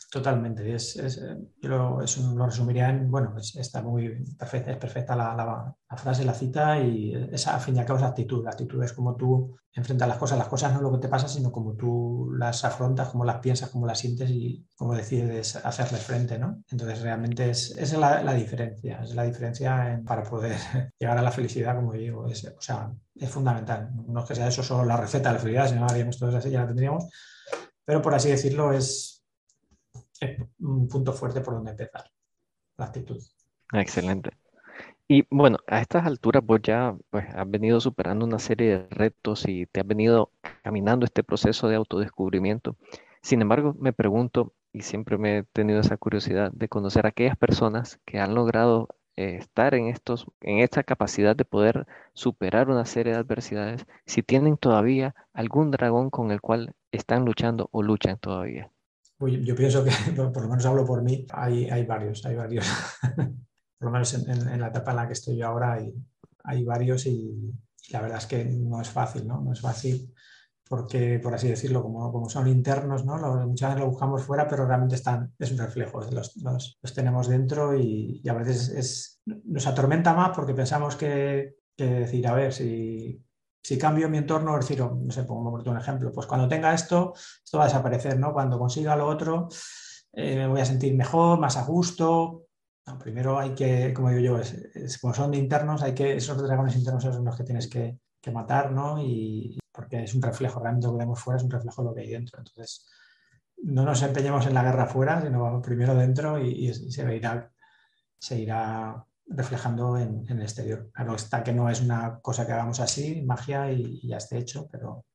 [0.10, 0.74] Totalmente.
[0.74, 1.22] Es, es,
[1.62, 5.98] yo lo, eso lo resumiría en, bueno, está muy perfecta, es perfecta la, la, la,
[5.98, 8.43] frase, la cita y esa, al fin y al cabo, es actitud.
[8.43, 10.38] La actitud es como tú enfrentas las cosas.
[10.38, 13.38] Las cosas no es lo que te pasa, sino como tú las afrontas, cómo las
[13.38, 16.63] piensas, cómo las sientes y cómo decides hacerle frente, ¿no?
[16.69, 20.58] Entonces, realmente es, es la, la, diferencia, es la diferencia para poder
[21.00, 22.28] llegar a la felicidad, como digo.
[22.28, 23.91] Es, o sea, es fundamental.
[24.08, 26.36] No es que sea eso solo la receta de la felicidad, si no haríamos todos
[26.36, 27.06] así, ya la tendríamos.
[27.86, 29.18] Pero por así decirlo, es,
[30.60, 32.05] un punto fuerte por donde empezar,
[32.77, 33.21] la actitud.
[33.73, 34.32] Excelente.
[35.08, 39.47] Y bueno, a estas alturas vos ya pues, has venido superando una serie de retos
[39.47, 40.32] y te has venido
[40.63, 42.75] caminando este proceso de autodescubrimiento.
[43.21, 47.38] Sin embargo, me pregunto, y siempre me he tenido esa curiosidad de conocer a aquellas
[47.38, 52.86] personas que han logrado eh, estar en, estos, en esta capacidad de poder superar una
[52.86, 58.19] serie de adversidades, si tienen todavía algún dragón con el cual están luchando o luchan
[58.19, 58.71] todavía.
[59.19, 62.65] Yo pienso que, por lo menos hablo por mí, hay, hay varios, hay varios.
[63.77, 65.93] por lo menos en, la etapa en la que estoy yo ahora hay,
[66.43, 67.53] hay varios y,
[67.91, 69.41] la verdad es que no es fácil, ¿no?
[69.41, 70.13] No es fácil
[70.67, 73.17] porque, por así decirlo, como, como son internos, ¿no?
[73.47, 77.27] muchas veces lo buscamos fuera, pero realmente están, es un reflejo, los, los, los tenemos
[77.27, 83.19] dentro y, a veces es, nos atormenta más porque pensamos que decir, a ver, si,
[83.62, 87.13] si cambio mi entorno, es decir, no sé, pongo un ejemplo, pues cuando tenga esto,
[87.15, 88.34] esto va a desaparecer, ¿no?
[88.34, 89.50] Cuando consiga lo otro,
[90.13, 92.45] eh, me voy a sentir mejor, más a gusto.
[93.00, 97.04] primero hay que, como digo yo, es, como son internos, hay que, esos dragones internos
[97.04, 97.98] son los que tienes que,
[98.32, 99.02] matar, ¿no?
[99.02, 101.95] Y, porque es un reflejo, realmente lo que vemos fuera es un reflejo de lo
[101.95, 102.38] que hay dentro.
[102.38, 102.88] Entonces,
[103.63, 107.52] no nos empeñemos en la guerra fuera, sino vamos primero dentro y, se, irá,
[108.19, 110.89] se irá reflejando en, el exterior.
[110.91, 114.67] Claro está que no es una cosa que hagamos así, magia y, ya esté hecho,
[114.71, 115.05] pero,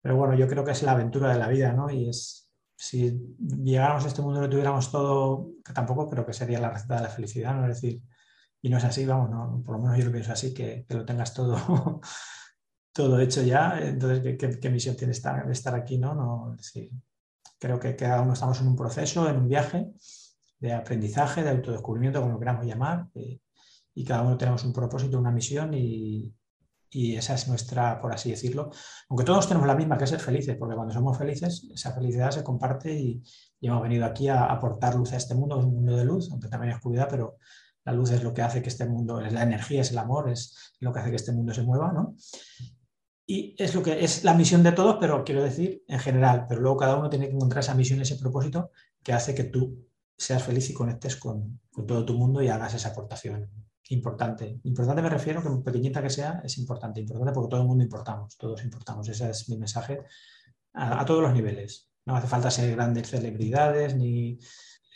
[0.00, 1.90] pero bueno, yo creo que es la aventura de la vida, ¿no?
[1.90, 6.60] Y es, si llegáramos a este mundo y tuviéramos todo, que tampoco creo que sería
[6.60, 7.66] la receta de la felicidad, ¿no?
[7.66, 8.02] Es decir,
[8.62, 9.62] y no es así, vamos, ¿no?
[9.62, 12.00] por lo menos yo lo pienso así, que, que lo tengas todo,
[12.94, 16.14] todo hecho ya, entonces, ¿qué, misión tiene estar, estar aquí, no?
[16.14, 16.90] no sí.
[17.58, 19.92] Creo que cada uno estamos en un proceso, en un viaje,
[20.64, 23.38] de aprendizaje, de autodescubrimiento, como lo queramos llamar, eh,
[23.94, 26.32] y cada uno tenemos un propósito, una misión y,
[26.90, 28.70] esa es nuestra, por así decirlo,
[29.08, 32.30] aunque todos tenemos la misma, que es ser felices, porque cuando somos felices, esa felicidad
[32.30, 33.22] se comparte y,
[33.60, 36.48] hemos venido aquí a aportar luz a este mundo, es un mundo de luz, aunque
[36.48, 37.36] también hay oscuridad, pero
[37.84, 40.30] la luz es lo que hace que este mundo, es la energía, es el amor,
[40.30, 42.14] es lo que hace que este mundo se mueva, ¿no?
[43.26, 46.60] Y es lo que es la misión de todos, pero quiero decir en general, pero
[46.60, 48.70] luego cada uno tiene que encontrar esa misión, ese propósito
[49.02, 49.84] que hace que tú
[50.16, 53.50] seas feliz y conectes con, todo tu mundo y hagas esa aportación
[53.90, 54.60] importante.
[54.64, 57.00] Importante me refiero que pequeñita que sea, es importante.
[57.00, 59.08] Importante porque todo el mundo importamos, todos importamos.
[59.08, 60.00] Ese es mi mensaje
[60.72, 61.90] a, todos los niveles.
[62.06, 64.38] No hace falta ser grandes celebridades ni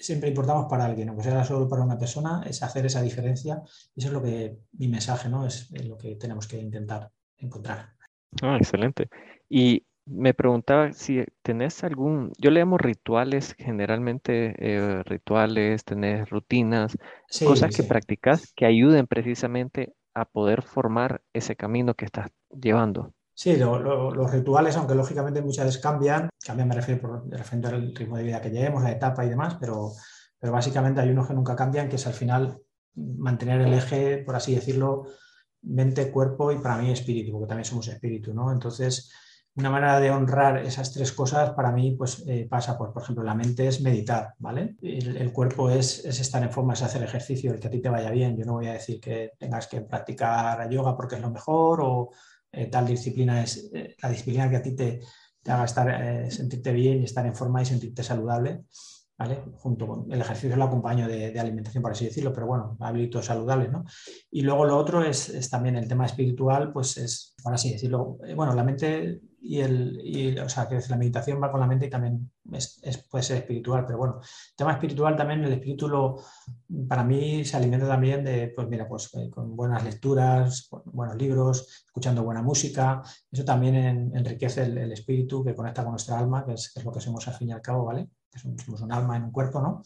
[0.01, 3.63] siempre importamos para alguien, aunque sea solo para una persona, es hacer esa diferencia.
[3.97, 5.47] Eso es lo que mi mensaje, ¿no?
[5.47, 7.95] Es, es lo que tenemos que intentar encontrar.
[8.43, 9.09] Ah, excelente.
[9.49, 16.97] Y me preguntaba si tenés algún, yo le llamo rituales, generalmente eh, rituales, tenés rutinas,
[17.45, 23.13] cosas que practicas que ayuden precisamente a poder formar ese camino que estás llevando.
[23.35, 28.17] Sí, los rituales, aunque lógicamente muchas veces cambian, cambian me refiero por, referente al ritmo
[28.17, 29.93] de vida que llevemos, la etapa y demás, pero,
[30.41, 32.61] pero básicamente hay unos que nunca cambian, que es al final
[32.95, 35.05] mantener el eje, por así decirlo,
[35.63, 38.51] mente, cuerpo y para mí espíritu, porque también somos espíritu, ¿no?
[38.51, 39.13] Entonces,
[39.59, 43.25] una manera de honrar esas tres cosas para mí pues eh, pasa por, por ejemplo,
[43.25, 44.77] la mente es meditar, ¿vale?
[44.81, 48.11] El, cuerpo es, estar en forma, es hacer ejercicio, el que a ti te vaya
[48.11, 48.37] bien.
[48.37, 52.11] Yo no voy a decir que tengas que practicar yoga porque es lo mejor o
[52.53, 55.01] eh, tal disciplina es eh, la disciplina que a ti te,
[55.43, 58.63] te haga estar, sentirte bien y estar en forma y sentirte saludable.
[59.19, 59.43] ¿vale?
[59.55, 63.27] Junto con el ejercicio lo acompaño de, de, alimentación, por así decirlo, pero bueno, hábitos
[63.27, 63.85] saludables, ¿no?
[64.31, 68.19] Y luego lo otro es, es, también el tema espiritual, pues es, por así decirlo,
[68.37, 71.91] bueno, la mente y, el, o sea, que la meditación va con la mente y
[71.91, 76.17] también puede ser espiritual, pero bueno, el tema espiritual también, el espíritu lo,
[76.87, 81.85] para mí se alimenta también de, pues mira, pues eh, con buenas lecturas, buenos libros,
[81.87, 83.75] escuchando buena música, eso también
[84.15, 87.49] enriquece el, espíritu que conecta con nuestra alma, que es, lo que somos al fin
[87.49, 88.07] y al cabo, ¿vale?
[88.37, 89.83] somos un alma en un cuerpo, ¿no?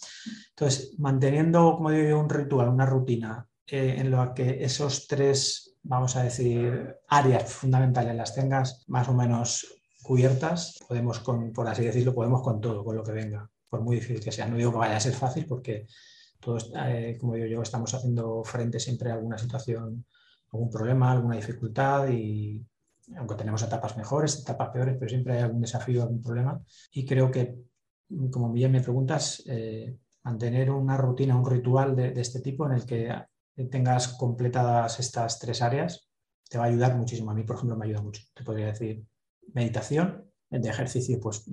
[0.49, 6.17] Entonces, manteniendo, como digo un ritual, una rutina eh, en la que esos tres vamos
[6.17, 9.67] a decir, áreas fundamentales las tengas más o menos
[10.03, 13.97] cubiertas, podemos, con, por así decirlo, podemos con todo, con lo que venga, por muy
[13.97, 14.47] difícil que sea.
[14.47, 15.87] No digo que vaya a ser fácil porque
[16.41, 20.05] todos, eh, como digo yo, estamos haciendo frente siempre a alguna situación,
[20.53, 22.65] algún problema, alguna dificultad y
[23.17, 26.61] aunque tenemos etapas mejores, etapas peores, pero siempre hay algún desafío, algún problema.
[26.93, 27.57] Y creo que,
[28.31, 32.73] como bien me preguntas, eh, mantener una rutina, un ritual de, de, este tipo en
[32.73, 33.11] el que
[33.71, 36.09] tengas completadas estas tres áreas,
[36.49, 37.31] te va a ayudar muchísimo.
[37.31, 38.23] A mí, por ejemplo, me ayuda mucho.
[38.35, 39.05] Te podría decir
[39.55, 41.45] meditación, de ejercicio, pues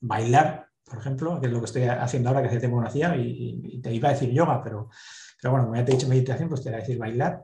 [0.00, 3.14] bailar, por ejemplo, que es lo que estoy haciendo ahora, que hace tiempo no hacía,
[3.16, 4.88] y, te iba a decir yoga, pero,
[5.40, 7.42] pero bueno, como ya te he dicho meditación, pues te voy a decir bailar,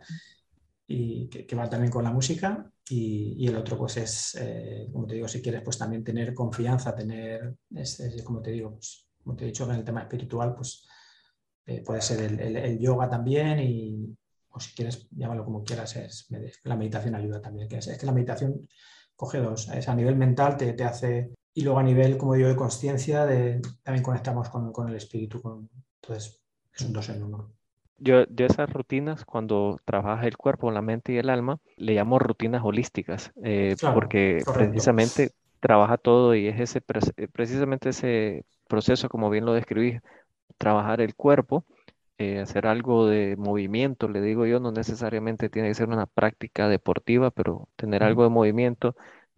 [0.87, 2.71] y que, va también con la música.
[2.89, 6.95] Y, el otro, pues es, eh, como te digo, si quieres, pues también tener confianza,
[6.95, 7.57] tener,
[8.25, 10.89] como te digo, pues, como te he dicho, en el tema espiritual, pues
[11.69, 14.17] eh, puede ser el, yoga también y,
[14.49, 16.27] o si quieres, llámalo como quieras, es,
[16.65, 17.69] la meditación ayuda también.
[17.69, 18.67] Que es, que la meditación
[19.15, 22.49] coge dos, es a nivel mental te, te hace y luego a nivel, como digo,
[22.49, 23.27] de conciencia,
[23.83, 25.43] también conectamos con, con el espíritu.
[25.43, 25.69] Con,
[26.01, 26.41] entonces,
[26.73, 27.53] es un dos en uno.
[27.99, 32.19] Yo de esas rutinas, cuando trabajas el cuerpo, la mente y el alma, le llamo
[32.19, 39.45] rutinas holísticas, eh, porque precisamente trabaja todo y es ese precisamente ese proceso, como bien
[39.45, 39.99] lo describí,
[40.57, 41.65] trabajar el cuerpo,
[42.19, 46.69] eh, hacer algo de movimiento, le digo yo, no necesariamente tiene que ser una práctica
[46.69, 48.97] deportiva, pero tener algo de movimiento,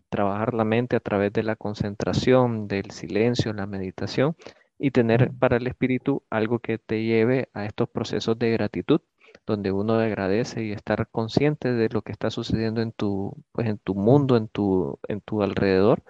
[0.08, 4.36] trabajar la mente a través de la concentración, del silencio, la meditación
[4.78, 9.00] y tener para el espíritu algo que te lleve a estos procesos de gratitud
[9.46, 13.78] donde uno agradece y estar consciente de lo que está sucediendo en tu, pues en
[13.78, 16.02] tu mundo, en tu, en tu alrededor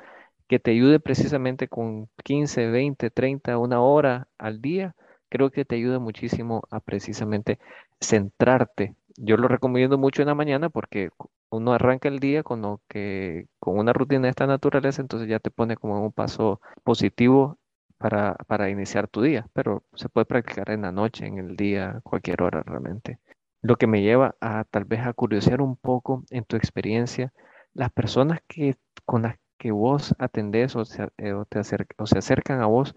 [0.50, 4.96] que te ayude precisamente con 15, 20, 30, una hora al día,
[5.28, 7.60] creo que te ayuda muchísimo a precisamente
[8.00, 8.96] centrarte.
[9.16, 11.10] Yo lo recomiendo mucho en la mañana porque
[11.50, 15.38] uno arranca el día con lo que con una rutina de esta naturaleza, entonces ya
[15.38, 17.56] te pone como un paso positivo
[17.96, 22.00] para, para iniciar tu día, pero se puede practicar en la noche, en el día,
[22.02, 23.20] cualquier hora realmente.
[23.62, 27.32] Lo que me lleva a tal vez a curiosear un poco en tu experiencia,
[27.72, 31.60] las personas que con las que vos atendés o se, eh, o te
[31.98, 32.96] o se acercan a vos,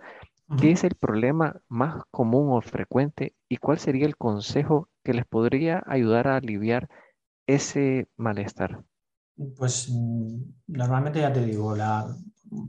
[0.58, 5.26] ¿qué es el problema más común o frecuente y cuál sería el consejo que les
[5.26, 6.90] podría ayudar a aliviar
[7.48, 8.82] ese malestar?
[9.58, 12.08] Pues mm, normalmente ya te digo, la,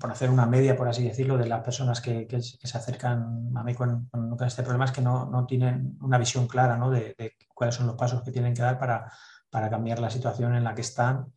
[0.00, 3.62] por hacer una media, por así decirlo, de las personas que, que, se acercan a
[3.62, 6.90] mí con, con, este problema es que no, no tienen una visión clara ¿no?
[6.90, 9.08] de, de, cuáles son los pasos que tienen que dar para,
[9.50, 11.32] para cambiar la situación en la que están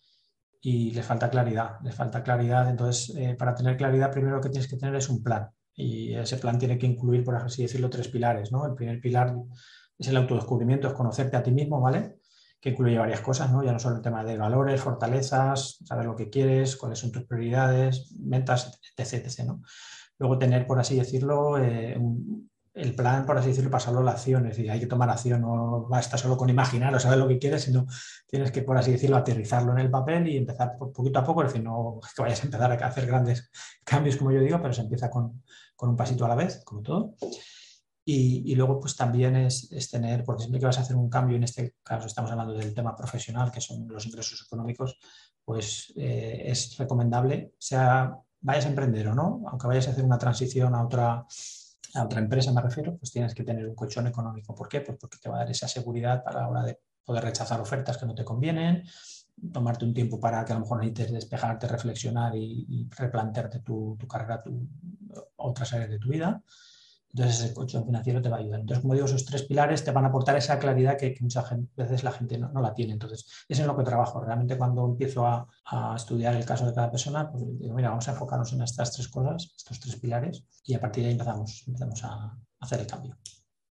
[0.62, 2.70] y les falta claridad, les falta claridad.
[2.70, 5.50] Entonces, eh, para tener claridad, primero que tienes que tener es un plan.
[5.74, 8.52] Y ese plan tiene que incluir, por así decirlo, tres pilares.
[8.52, 8.66] ¿no?
[8.66, 9.36] El primer pilar
[9.98, 12.18] es el autodescubrimiento, es conocerte a ti mismo, ¿vale?
[12.60, 13.64] Que incluye varias cosas, ¿no?
[13.64, 17.26] Ya no solo el tema de valores, fortalezas, saber lo que quieres, cuáles son tus
[17.26, 19.14] prioridades, metas, etc.
[19.14, 19.62] etc ¿no?
[20.18, 24.12] Luego tener, por así decirlo, eh, un, el plan, por así decirlo, pasarlo a la
[24.12, 24.46] acción.
[24.46, 27.40] Es decir, hay que tomar acción, no basta solo con imaginar o saber lo que
[27.40, 27.88] quieres, sino
[28.28, 31.42] tienes que, por así decirlo, aterrizarlo en el papel y empezar poquito a poco.
[31.42, 33.50] Es decir, no es que vayas a empezar a hacer grandes
[33.84, 35.44] cambios, como yo digo, pero se empieza con,
[35.76, 37.16] con un pasito a la vez, como todo.
[38.10, 41.36] Y, luego, pues también es, es, tener, porque siempre que vas a hacer un cambio,
[41.36, 44.98] en este caso estamos hablando del tema profesional, que son los ingresos económicos,
[45.44, 50.18] pues eh, es recomendable, sea vayas a emprender o no, aunque vayas a hacer una
[50.18, 51.26] transición a otra
[51.98, 54.54] a otra empresa me refiero, pues tienes que tener un colchón económico.
[54.56, 54.82] ¿Por qué?
[54.82, 57.98] Pues porque te va a dar esa seguridad a la hora de poder rechazar ofertas
[57.98, 58.84] que no te convienen,
[59.54, 64.44] tomarte un tiempo para que a lo mejor necesites despejarte, reflexionar y, replantearte tu, carrera,
[64.44, 64.68] tu,
[65.38, 66.42] otras áreas de tu vida.
[67.18, 68.60] Entonces ese colchón financiero te va a ayudar.
[68.60, 72.04] Entonces, como digo, esos tres pilares te van a aportar esa claridad que, muchas veces
[72.04, 72.94] la gente no, la tiene.
[72.94, 74.22] Entonces, es en lo que trabajo.
[74.22, 75.48] Realmente cuando empiezo a,
[75.96, 79.08] estudiar el caso de cada persona, pues digo, mira, vamos a enfocarnos en estas tres
[79.08, 83.18] cosas, estos tres pilares, y a partir de ahí empezamos, empezamos a hacer el cambio.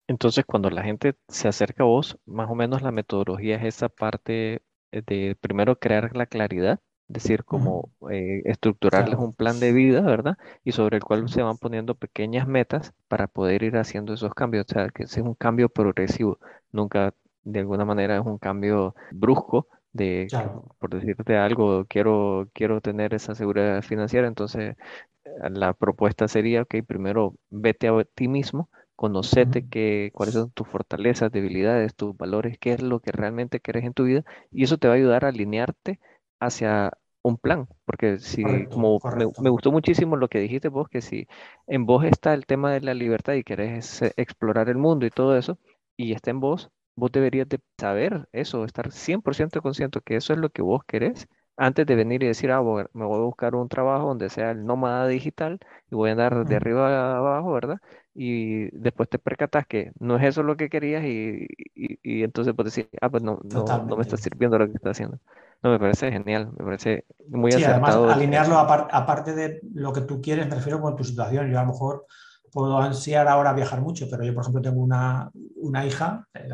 [0.07, 3.87] Entonces, cuando la gente se acerca a vos, más o menos la metodología es esa
[3.87, 10.37] parte de primero crear la claridad decir, como eh, estructurarles un plan de vida, ¿verdad?
[10.63, 14.65] Y sobre el cual se van poniendo pequeñas metas para poder ir haciendo esos cambios.
[14.69, 16.39] O sea, que es un cambio progresivo,
[16.71, 20.33] nunca de alguna manera es un cambio brusco de,
[20.79, 24.77] por decirte algo, quiero, quiero tener esa seguridad financiera, entonces
[25.25, 30.67] eh, la propuesta sería, ok, primero vete a ti mismo, conocete que, cuáles son tus
[30.67, 34.77] fortalezas, debilidades, tus valores, qué es lo que realmente quieres en tu vida, y eso
[34.77, 35.99] te va a ayudar a alinearte
[36.39, 38.99] hacia un plan, porque si como
[39.41, 41.27] me, gustó muchísimo lo que dijiste vos, que si
[41.67, 45.09] en vos está el tema de la libertad y querés eh, explorar el mundo y
[45.09, 45.57] todo eso,
[45.97, 50.39] y está en vos, vos deberías de saber eso, estar 100% consciente que eso es
[50.39, 51.27] lo que vos querés,
[51.59, 54.65] antes de venir y decir, ah, me voy a buscar un trabajo donde sea el
[54.65, 55.59] nómada digital
[55.91, 57.79] y voy a andar de arriba a abajo, ¿verdad?
[58.13, 62.73] Y después te percatas que no es eso lo que querías y, y, entonces puedes
[62.75, 65.19] decir, ah, pues no, no, no me está sirviendo lo que está haciendo.
[65.61, 70.21] No, me parece genial, me parece muy sí, Además, alinearlo aparte de lo que tú
[70.21, 71.51] quieres, me refiero con tu situación.
[71.51, 72.05] Yo a lo mejor
[72.51, 76.47] puedo ansiar ahora viajar mucho, pero yo, por ejemplo, tengo una, una hija, eh,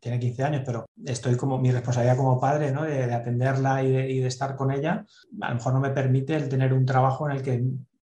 [0.00, 2.82] tiene 15 años, pero estoy como mi responsabilidad como padre, ¿no?
[2.82, 5.04] de, atenderla y de, y de, estar con ella.
[5.40, 7.62] A lo mejor no me permite el tener un trabajo en el que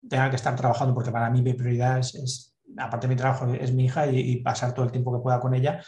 [0.08, 3.72] tenga que estar trabajando, porque para mí mi prioridad es, aparte de mi trabajo, es
[3.72, 5.82] mi hija y, y pasar todo el tiempo que pueda con ella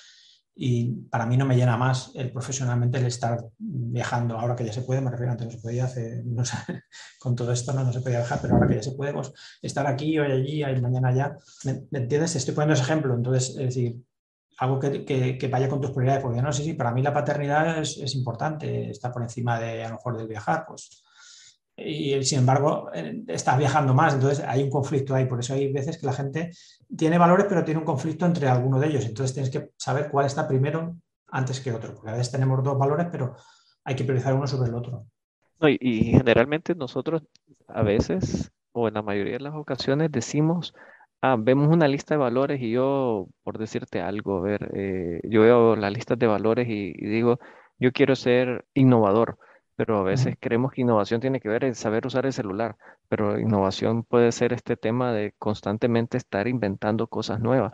[0.57, 4.39] y para mí no me llena más el profesionalmente el estar viajando.
[4.39, 6.57] Ahora que ya se puede, me refiero, antes no se podía hacer, no sé,
[7.19, 9.33] con todo esto no, no se podía viajar, pero ahora que ya se puede, pues
[9.63, 11.37] estar aquí, hoy allí, y mañana allá.
[11.65, 12.37] ¿Me, entiendes?
[12.37, 13.15] Estoy poniendo ese ejemplo.
[13.15, 14.01] Entonces, es decir,
[14.59, 17.81] algo que, que, vaya con tus prioridades, porque no sé si para mí la paternidad
[17.81, 21.04] es, es, importante, está por encima de a lo mejor del viajar, pues
[21.77, 22.91] y sin embargo
[23.27, 26.53] estás viajando más, entonces hay un conflicto ahí, por eso hay veces que la gente
[26.97, 30.27] tiene valores pero tiene un conflicto entre alguno de ellos, entonces tienes que saber cuál
[30.27, 30.97] está primero
[31.29, 33.35] antes que otro, porque a veces tenemos dos valores pero
[33.85, 35.07] hay que priorizar uno sobre el otro.
[35.61, 37.23] y, generalmente nosotros
[37.67, 40.75] a veces o en la mayoría de las ocasiones decimos,
[41.23, 45.43] ah, vemos una lista de valores y yo, por decirte algo, a ver, eh, yo
[45.43, 47.39] veo la lista de valores y digo,
[47.79, 49.39] yo quiero ser innovador
[49.77, 52.77] pero a veces creemos que innovación tiene que ver en saber usar el celular,
[53.09, 57.73] pero innovación puede ser este tema de constantemente estar inventando cosas nuevas.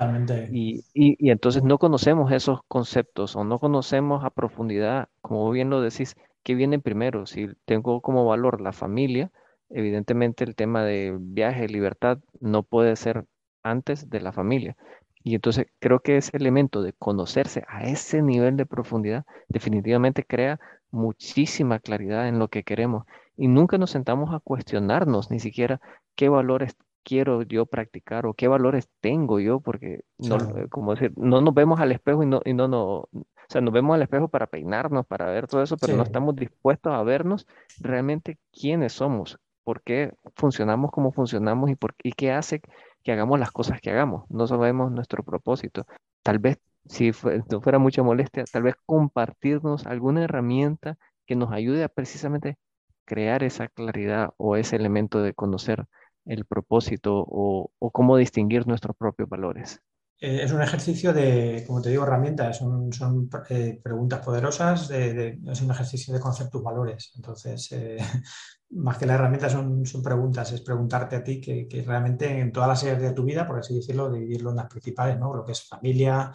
[0.50, 5.82] Y, y, entonces no conocemos esos conceptos o no conocemos a profundidad, como bien lo
[5.82, 7.26] decís, ¿qué viene primero?
[7.26, 9.30] Si tengo como valor la familia,
[9.68, 13.26] evidentemente el tema de viaje, libertad, no puede ser
[13.62, 14.76] antes de la familia.
[15.22, 20.58] Y entonces creo que ese elemento de conocerse a ese nivel de profundidad definitivamente crea
[20.90, 23.04] muchísima claridad en lo que queremos
[23.36, 25.80] y nunca nos sentamos a cuestionarnos ni siquiera
[26.14, 31.12] qué valores quiero yo practicar o qué valores tengo yo, porque no, eh, como decir,
[31.16, 33.08] no nos vemos al espejo y no, y no, no, o
[33.48, 36.92] sea, nos vemos al espejo para peinarnos, para ver todo eso, pero no estamos dispuestos
[36.92, 37.46] a vernos
[37.80, 42.60] realmente quiénes somos, por qué funcionamos como funcionamos y, por, y qué hace
[43.02, 44.24] que hagamos las cosas que hagamos.
[44.30, 45.86] No sabemos nuestro propósito.
[46.22, 47.12] Tal vez si
[47.50, 52.58] no fuera mucha molestia, tal vez compartirnos alguna herramienta que nos ayude a precisamente
[53.04, 55.86] crear esa claridad o ese elemento de conocer
[56.26, 59.80] el propósito o, cómo distinguir nuestros propios valores.
[60.20, 65.62] Eh, es un ejercicio de, como te digo, herramientas, son, son eh, preguntas poderosas, es
[65.62, 67.12] un ejercicio de conceptos valores.
[67.16, 67.96] Entonces, eh,
[68.70, 72.52] más que la herramienta son, son, preguntas, es preguntarte a ti que, que, realmente en
[72.52, 75.34] todas las áreas de tu vida, por así decirlo, dividirlo en las principales, ¿no?
[75.34, 76.30] lo que es familia,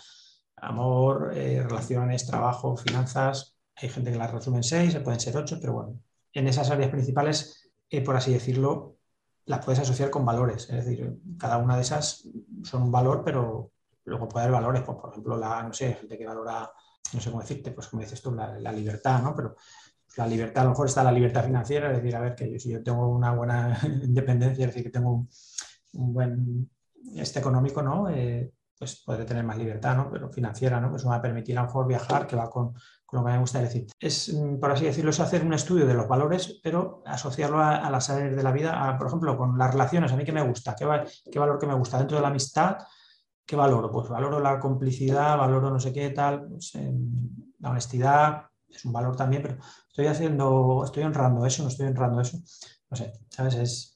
[0.57, 3.57] amor, eh, relaciones, trabajo, finanzas.
[3.75, 5.99] Hay gente que las resume en seis, se pueden ser ocho, pero bueno,
[6.33, 8.97] en esas áreas principales, eh, por así decirlo,
[9.45, 10.69] las puedes asociar con valores.
[10.69, 12.27] Es decir, cada una de esas
[12.63, 13.71] son un valor, pero
[14.05, 16.71] luego puede haber valores, pues, por ejemplo, la, no sé, gente que valora,
[17.13, 19.35] no sé cómo decirte, pues como dices tú, la, libertad, ¿no?
[19.35, 19.55] Pero
[20.17, 22.59] la libertad, a lo mejor está la libertad financiera, es decir, a ver, que yo,
[22.59, 25.27] si yo tengo una buena independencia, es decir, que tengo
[25.93, 26.69] un, buen
[27.15, 28.09] este económico, ¿no?
[28.09, 30.09] Eh, pues podré tener más libertad, ¿no?
[30.11, 30.89] Pero financiera, ¿no?
[30.89, 32.73] Pues me va a permitir a lo mejor viajar, que va con,
[33.05, 33.87] con lo que me gusta decir.
[33.99, 37.89] Es, mm, por así decirlo, es hacer un estudio de los valores, pero asociarlo a,
[37.89, 40.75] las áreas de la vida, por ejemplo, con las relaciones, a mí que me gusta,
[40.75, 40.85] ¿Qué,
[41.31, 42.77] qué valor que me gusta dentro de la amistad,
[43.45, 43.91] ¿qué valoro?
[43.91, 47.09] Pues valoro la complicidad, valoro no sé qué tal, pues, em,
[47.59, 52.21] la honestidad, es un valor también, pero estoy haciendo, estoy honrando eso, no estoy honrando
[52.21, 52.37] eso.
[52.89, 53.55] No sé, ¿sabes?
[53.55, 53.94] Es,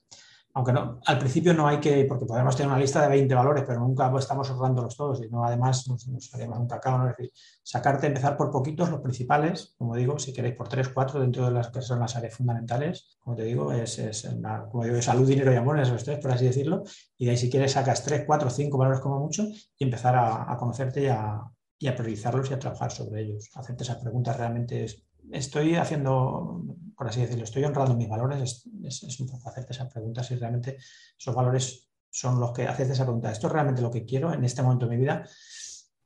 [0.54, 3.64] aunque no, al principio no hay que, porque podemos tener una lista de 20 valores,
[3.68, 5.22] pero nunca estamos ahorrándolos todos.
[5.24, 7.32] Y no, además nos, nos haríamos un es decir,
[7.64, 11.52] sacarte, empezar por poquitos, los principales, como digo, si queréis por 3, 4 dentro de
[11.52, 14.02] las que son las áreas fundamentales, como te digo, es,
[14.72, 16.84] como digo, salud, dinero y amor, esos tres, por así decirlo,
[17.18, 19.44] y de ahí si quieres sacas 3, 4, 5 valores como mucho
[19.78, 21.42] y empezar a, a conocerte y a,
[21.80, 23.50] y a priorizarlos y a trabajar sobre ellos.
[23.56, 26.64] Hacerte esas preguntas realmente es, estoy haciendo,
[26.96, 30.78] por así decirlo, estoy honrando mis valores, es, un poco hacerte esa pregunta si realmente
[31.18, 33.32] esos valores son los que haces esa pregunta.
[33.32, 35.24] ¿Esto es realmente lo que quiero en este momento de mi vida?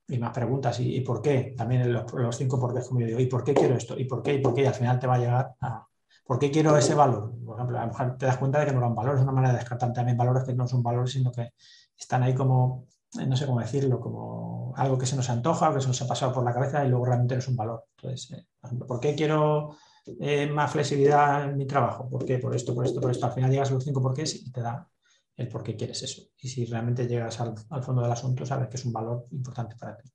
[0.08, 1.54] Y más preguntas, ¿y, por qué?
[1.58, 3.98] También los, los cinco por qué, como yo digo, ¿y por qué quiero esto?
[3.98, 4.34] ¿Y por qué?
[4.34, 4.64] ¿Y por qué?
[4.64, 5.88] Y al final te va a llegar a,
[6.26, 7.34] ¿por qué quiero ese valor?
[7.46, 9.32] Por ejemplo, a lo mejor te das cuenta de que no eran valores, es una
[9.32, 11.54] manera de descartar también valores que no son valores, sino que
[11.98, 15.82] están ahí como no sé cómo decirlo, como algo que se nos antoja o que
[15.82, 17.86] se nos ha pasado por la cabeza y luego realmente no es un valor.
[17.98, 18.48] Entonces, eh,
[18.88, 19.76] ¿por qué quiero
[20.20, 22.10] eh, más flexibilidad en mi trabajo?
[22.10, 22.40] ¿Por qué?
[22.40, 23.26] Por esto, por esto, por esto.
[23.26, 24.88] Al final llegas a los cinco porqués y te da
[25.36, 26.22] el por qué quieres eso.
[26.38, 29.98] Y si realmente llegas al, fondo del asunto, sabes que es un valor importante para
[29.98, 30.10] ti.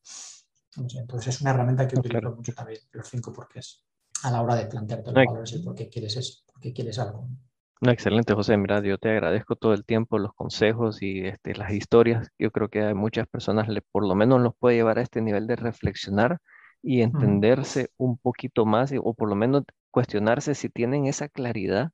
[0.77, 3.85] entonces, es una herramienta que utilizo mucho también, los cinco porqués,
[4.23, 6.99] a la hora de plantearte los valores y por qué quieres eso, por qué quieres
[6.99, 7.29] algo.
[7.81, 8.57] No, excelente, José.
[8.57, 12.29] Mira, yo te agradezco todo el tiempo los consejos y este, las historias.
[12.39, 15.21] Yo creo que a muchas personas le, por lo menos los puede llevar a este
[15.21, 16.39] nivel de reflexionar
[16.83, 21.91] y entenderse un poquito más o por lo menos cuestionarse si tienen esa claridad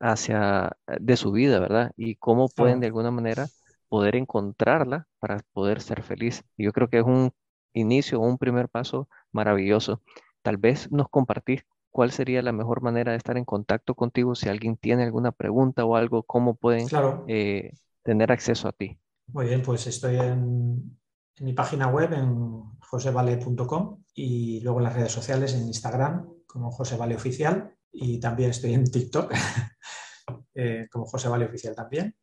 [0.00, 1.92] hacia de su vida, ¿verdad?
[1.96, 3.50] Y cómo pueden de alguna manera
[3.88, 6.42] poder encontrarla para poder ser feliz.
[6.56, 7.32] Yo creo que es un
[7.74, 10.02] inicio, un primer paso maravilloso.
[10.42, 14.48] Tal vez nos compartís cuál sería la mejor manera de estar en contacto contigo si
[14.48, 16.86] alguien tiene alguna pregunta o algo, cómo pueden
[17.26, 17.72] eh,
[18.02, 18.98] tener acceso a ti.
[19.28, 20.98] Muy bien, pues estoy en,
[21.40, 27.72] mi página web en josevale.com y luego en las redes sociales en Instagram como Oficial
[27.92, 29.32] y también estoy en TikTok
[30.54, 32.14] eh, como José Oficial también.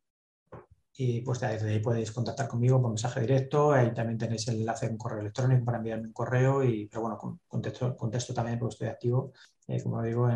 [0.98, 4.86] Y pues desde ahí podéis contactar conmigo por mensaje directo, ahí también tenéis el enlace
[4.86, 8.88] en correo electrónico para enviarme un correo, y, pero bueno, contesto, contesto también porque estoy
[8.88, 9.34] activo,
[9.68, 10.28] eh, como digo,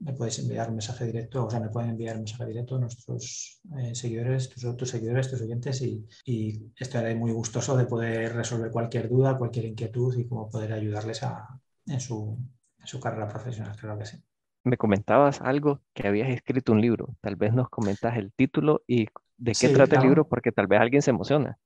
[0.00, 3.60] me podéis enviar un mensaje directo, o sea, me pueden enviar un mensaje directo nuestros
[3.78, 8.70] eh, seguidores, tus, tus, seguidores, tus oyentes, y, y, estaré muy gustoso de poder resolver
[8.70, 12.38] cualquier duda, cualquier inquietud y cómo poder ayudarles a, en, su,
[12.78, 14.18] en su carrera profesional, claro que sí
[14.64, 17.16] me comentabas algo que habías escrito un libro.
[17.20, 20.80] Tal vez nos comentas el título y de qué trata el libro, porque tal vez
[20.80, 21.58] alguien se emociona.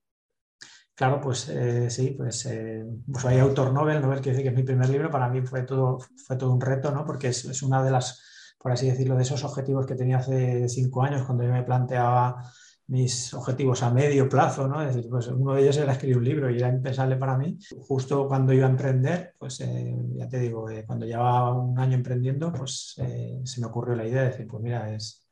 [1.03, 4.57] Claro, pues eh, sí, pues, eh, pues soy autor Nobel, Nobel quiere decir que es
[4.57, 7.05] mi primer libro, para mí fue todo, fue todo un reto, ¿no?
[7.05, 10.69] Porque es, es una de las, por así decirlo, de esos objetivos que tenía hace
[10.69, 12.49] cinco años cuando yo me planteaba
[12.87, 14.81] mis objetivos a medio plazo, ¿no?
[14.81, 17.59] Es decir, pues uno de ellos era escribir un libro y era impensable para mí.
[17.81, 22.53] Justo cuando iba a emprender, pues eh, ya te digo, cuando llevaba un año emprendiendo,
[22.53, 25.27] pues se me ocurrió la idea de decir, pues mira, es,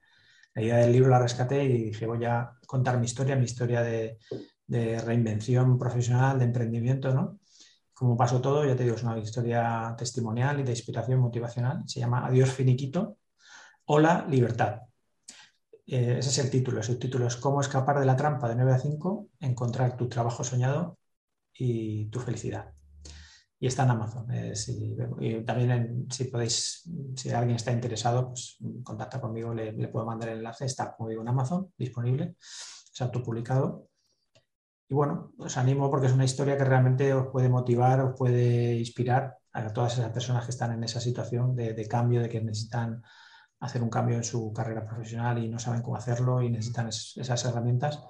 [0.52, 3.82] la idea del libro la rescaté y dije, voy a contar mi historia, mi historia
[3.82, 4.18] de,
[4.70, 7.38] reinvención profesional, de emprendimiento, ¿no?
[7.92, 11.82] Como pasó todo, ya te digo, es una historia testimonial y de inspiración motivacional.
[11.86, 13.18] Se llama Adiós Finiquito,
[13.86, 14.82] Hola Libertad.
[15.86, 16.80] Eh, ese es el título.
[16.80, 20.44] El título es Cómo escapar de la trampa de 9 a 5, encontrar tu trabajo
[20.44, 20.98] soñado
[21.52, 22.72] y tu felicidad
[23.60, 24.26] y está en Amazon.
[24.32, 24.54] Eh,
[25.20, 30.38] y también si podéis, si alguien está interesado, pues contacta conmigo, le, puedo mandar el
[30.38, 33.89] enlace, está como digo en Amazon, disponible, es autopublicado.
[34.90, 38.74] Y bueno, os animo porque es una historia que realmente os puede motivar, os puede
[38.74, 43.00] inspirar a todas esas personas que están en esa situación de, cambio, de que necesitan
[43.60, 47.44] hacer un cambio en su carrera profesional y no saben cómo hacerlo y necesitan esas
[47.44, 48.00] herramientas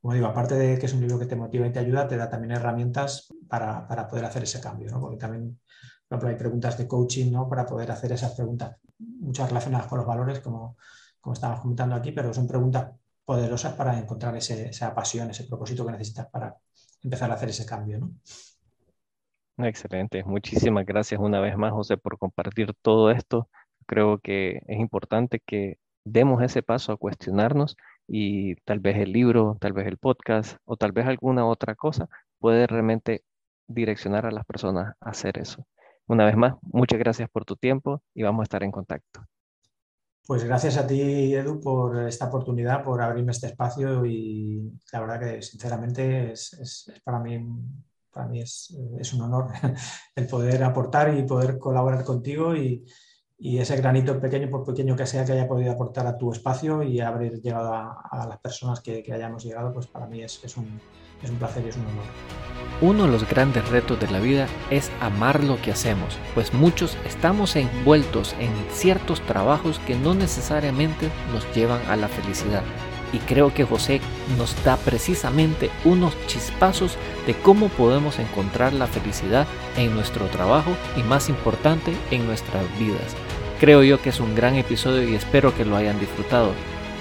[0.00, 2.16] como digo, aparte de que es un libro que te motiva y te ayuda, te
[2.16, 4.98] da también herramientas para, para poder hacer ese cambio, ¿no?
[4.98, 5.60] Porque también,
[6.08, 7.46] por ejemplo, hay preguntas de coaching, ¿no?
[7.48, 10.78] Para poder hacer esas preguntas, muchas relacionadas con los valores, como,
[11.20, 12.92] como estábamos comentando aquí, pero son preguntas
[13.30, 16.56] poderosas para encontrar ese, esa pasión, ese propósito que necesitas para
[17.00, 18.10] empezar a hacer ese cambio, ¿no?
[19.64, 20.24] Excelente.
[20.24, 23.48] Muchísimas gracias una vez más, José, por compartir todo esto.
[23.86, 27.76] Creo que es importante que demos ese paso a cuestionarnos
[28.08, 32.08] y tal vez el libro, tal vez el podcast o tal vez alguna otra cosa
[32.40, 33.22] puede realmente
[33.68, 35.64] direccionar a las personas a hacer eso.
[36.08, 39.29] Una vez más, muchas gracias por tu tiempo y vamos a estar en contacto.
[40.26, 45.20] Pues gracias a ti, Edu, por esta oportunidad, por abrirme este espacio y la verdad
[45.20, 47.44] que sinceramente es, para mí,
[48.12, 49.48] para mí es, es un honor
[50.14, 52.84] el poder aportar y poder colaborar contigo y,
[53.42, 56.82] y ese granito pequeño, por pequeño que sea, que haya podido aportar a tu espacio
[56.82, 60.78] y haber llegado a, las personas que, hayamos llegado, pues para mí es, un,
[61.22, 62.04] es un placer y es un honor.
[62.80, 66.96] Uno de los grandes retos de la vida es amar lo que hacemos, pues muchos
[67.06, 72.62] estamos envueltos en ciertos trabajos que no necesariamente nos llevan a la felicidad.
[73.12, 74.00] Y creo que José
[74.38, 76.96] nos da precisamente unos chispazos
[77.26, 79.46] de cómo podemos encontrar la felicidad
[79.76, 83.16] en nuestro trabajo y más importante en nuestras vidas.
[83.58, 86.52] Creo yo que es un gran episodio y espero que lo hayan disfrutado.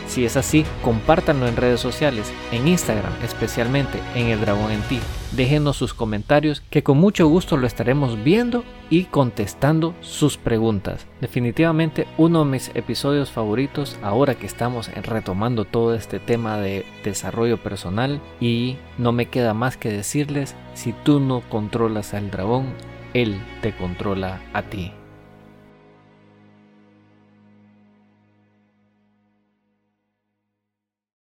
[0.09, 4.99] Si es así, compártanlo en redes sociales, en Instagram especialmente, en El Dragón en Ti.
[5.33, 11.05] Déjenos sus comentarios que con mucho gusto lo estaremos viendo y contestando sus preguntas.
[11.21, 17.57] Definitivamente uno de mis episodios favoritos ahora que estamos retomando todo este tema de desarrollo
[17.57, 22.73] personal y no me queda más que decirles, si tú no controlas al dragón,
[23.13, 24.91] él te controla a ti.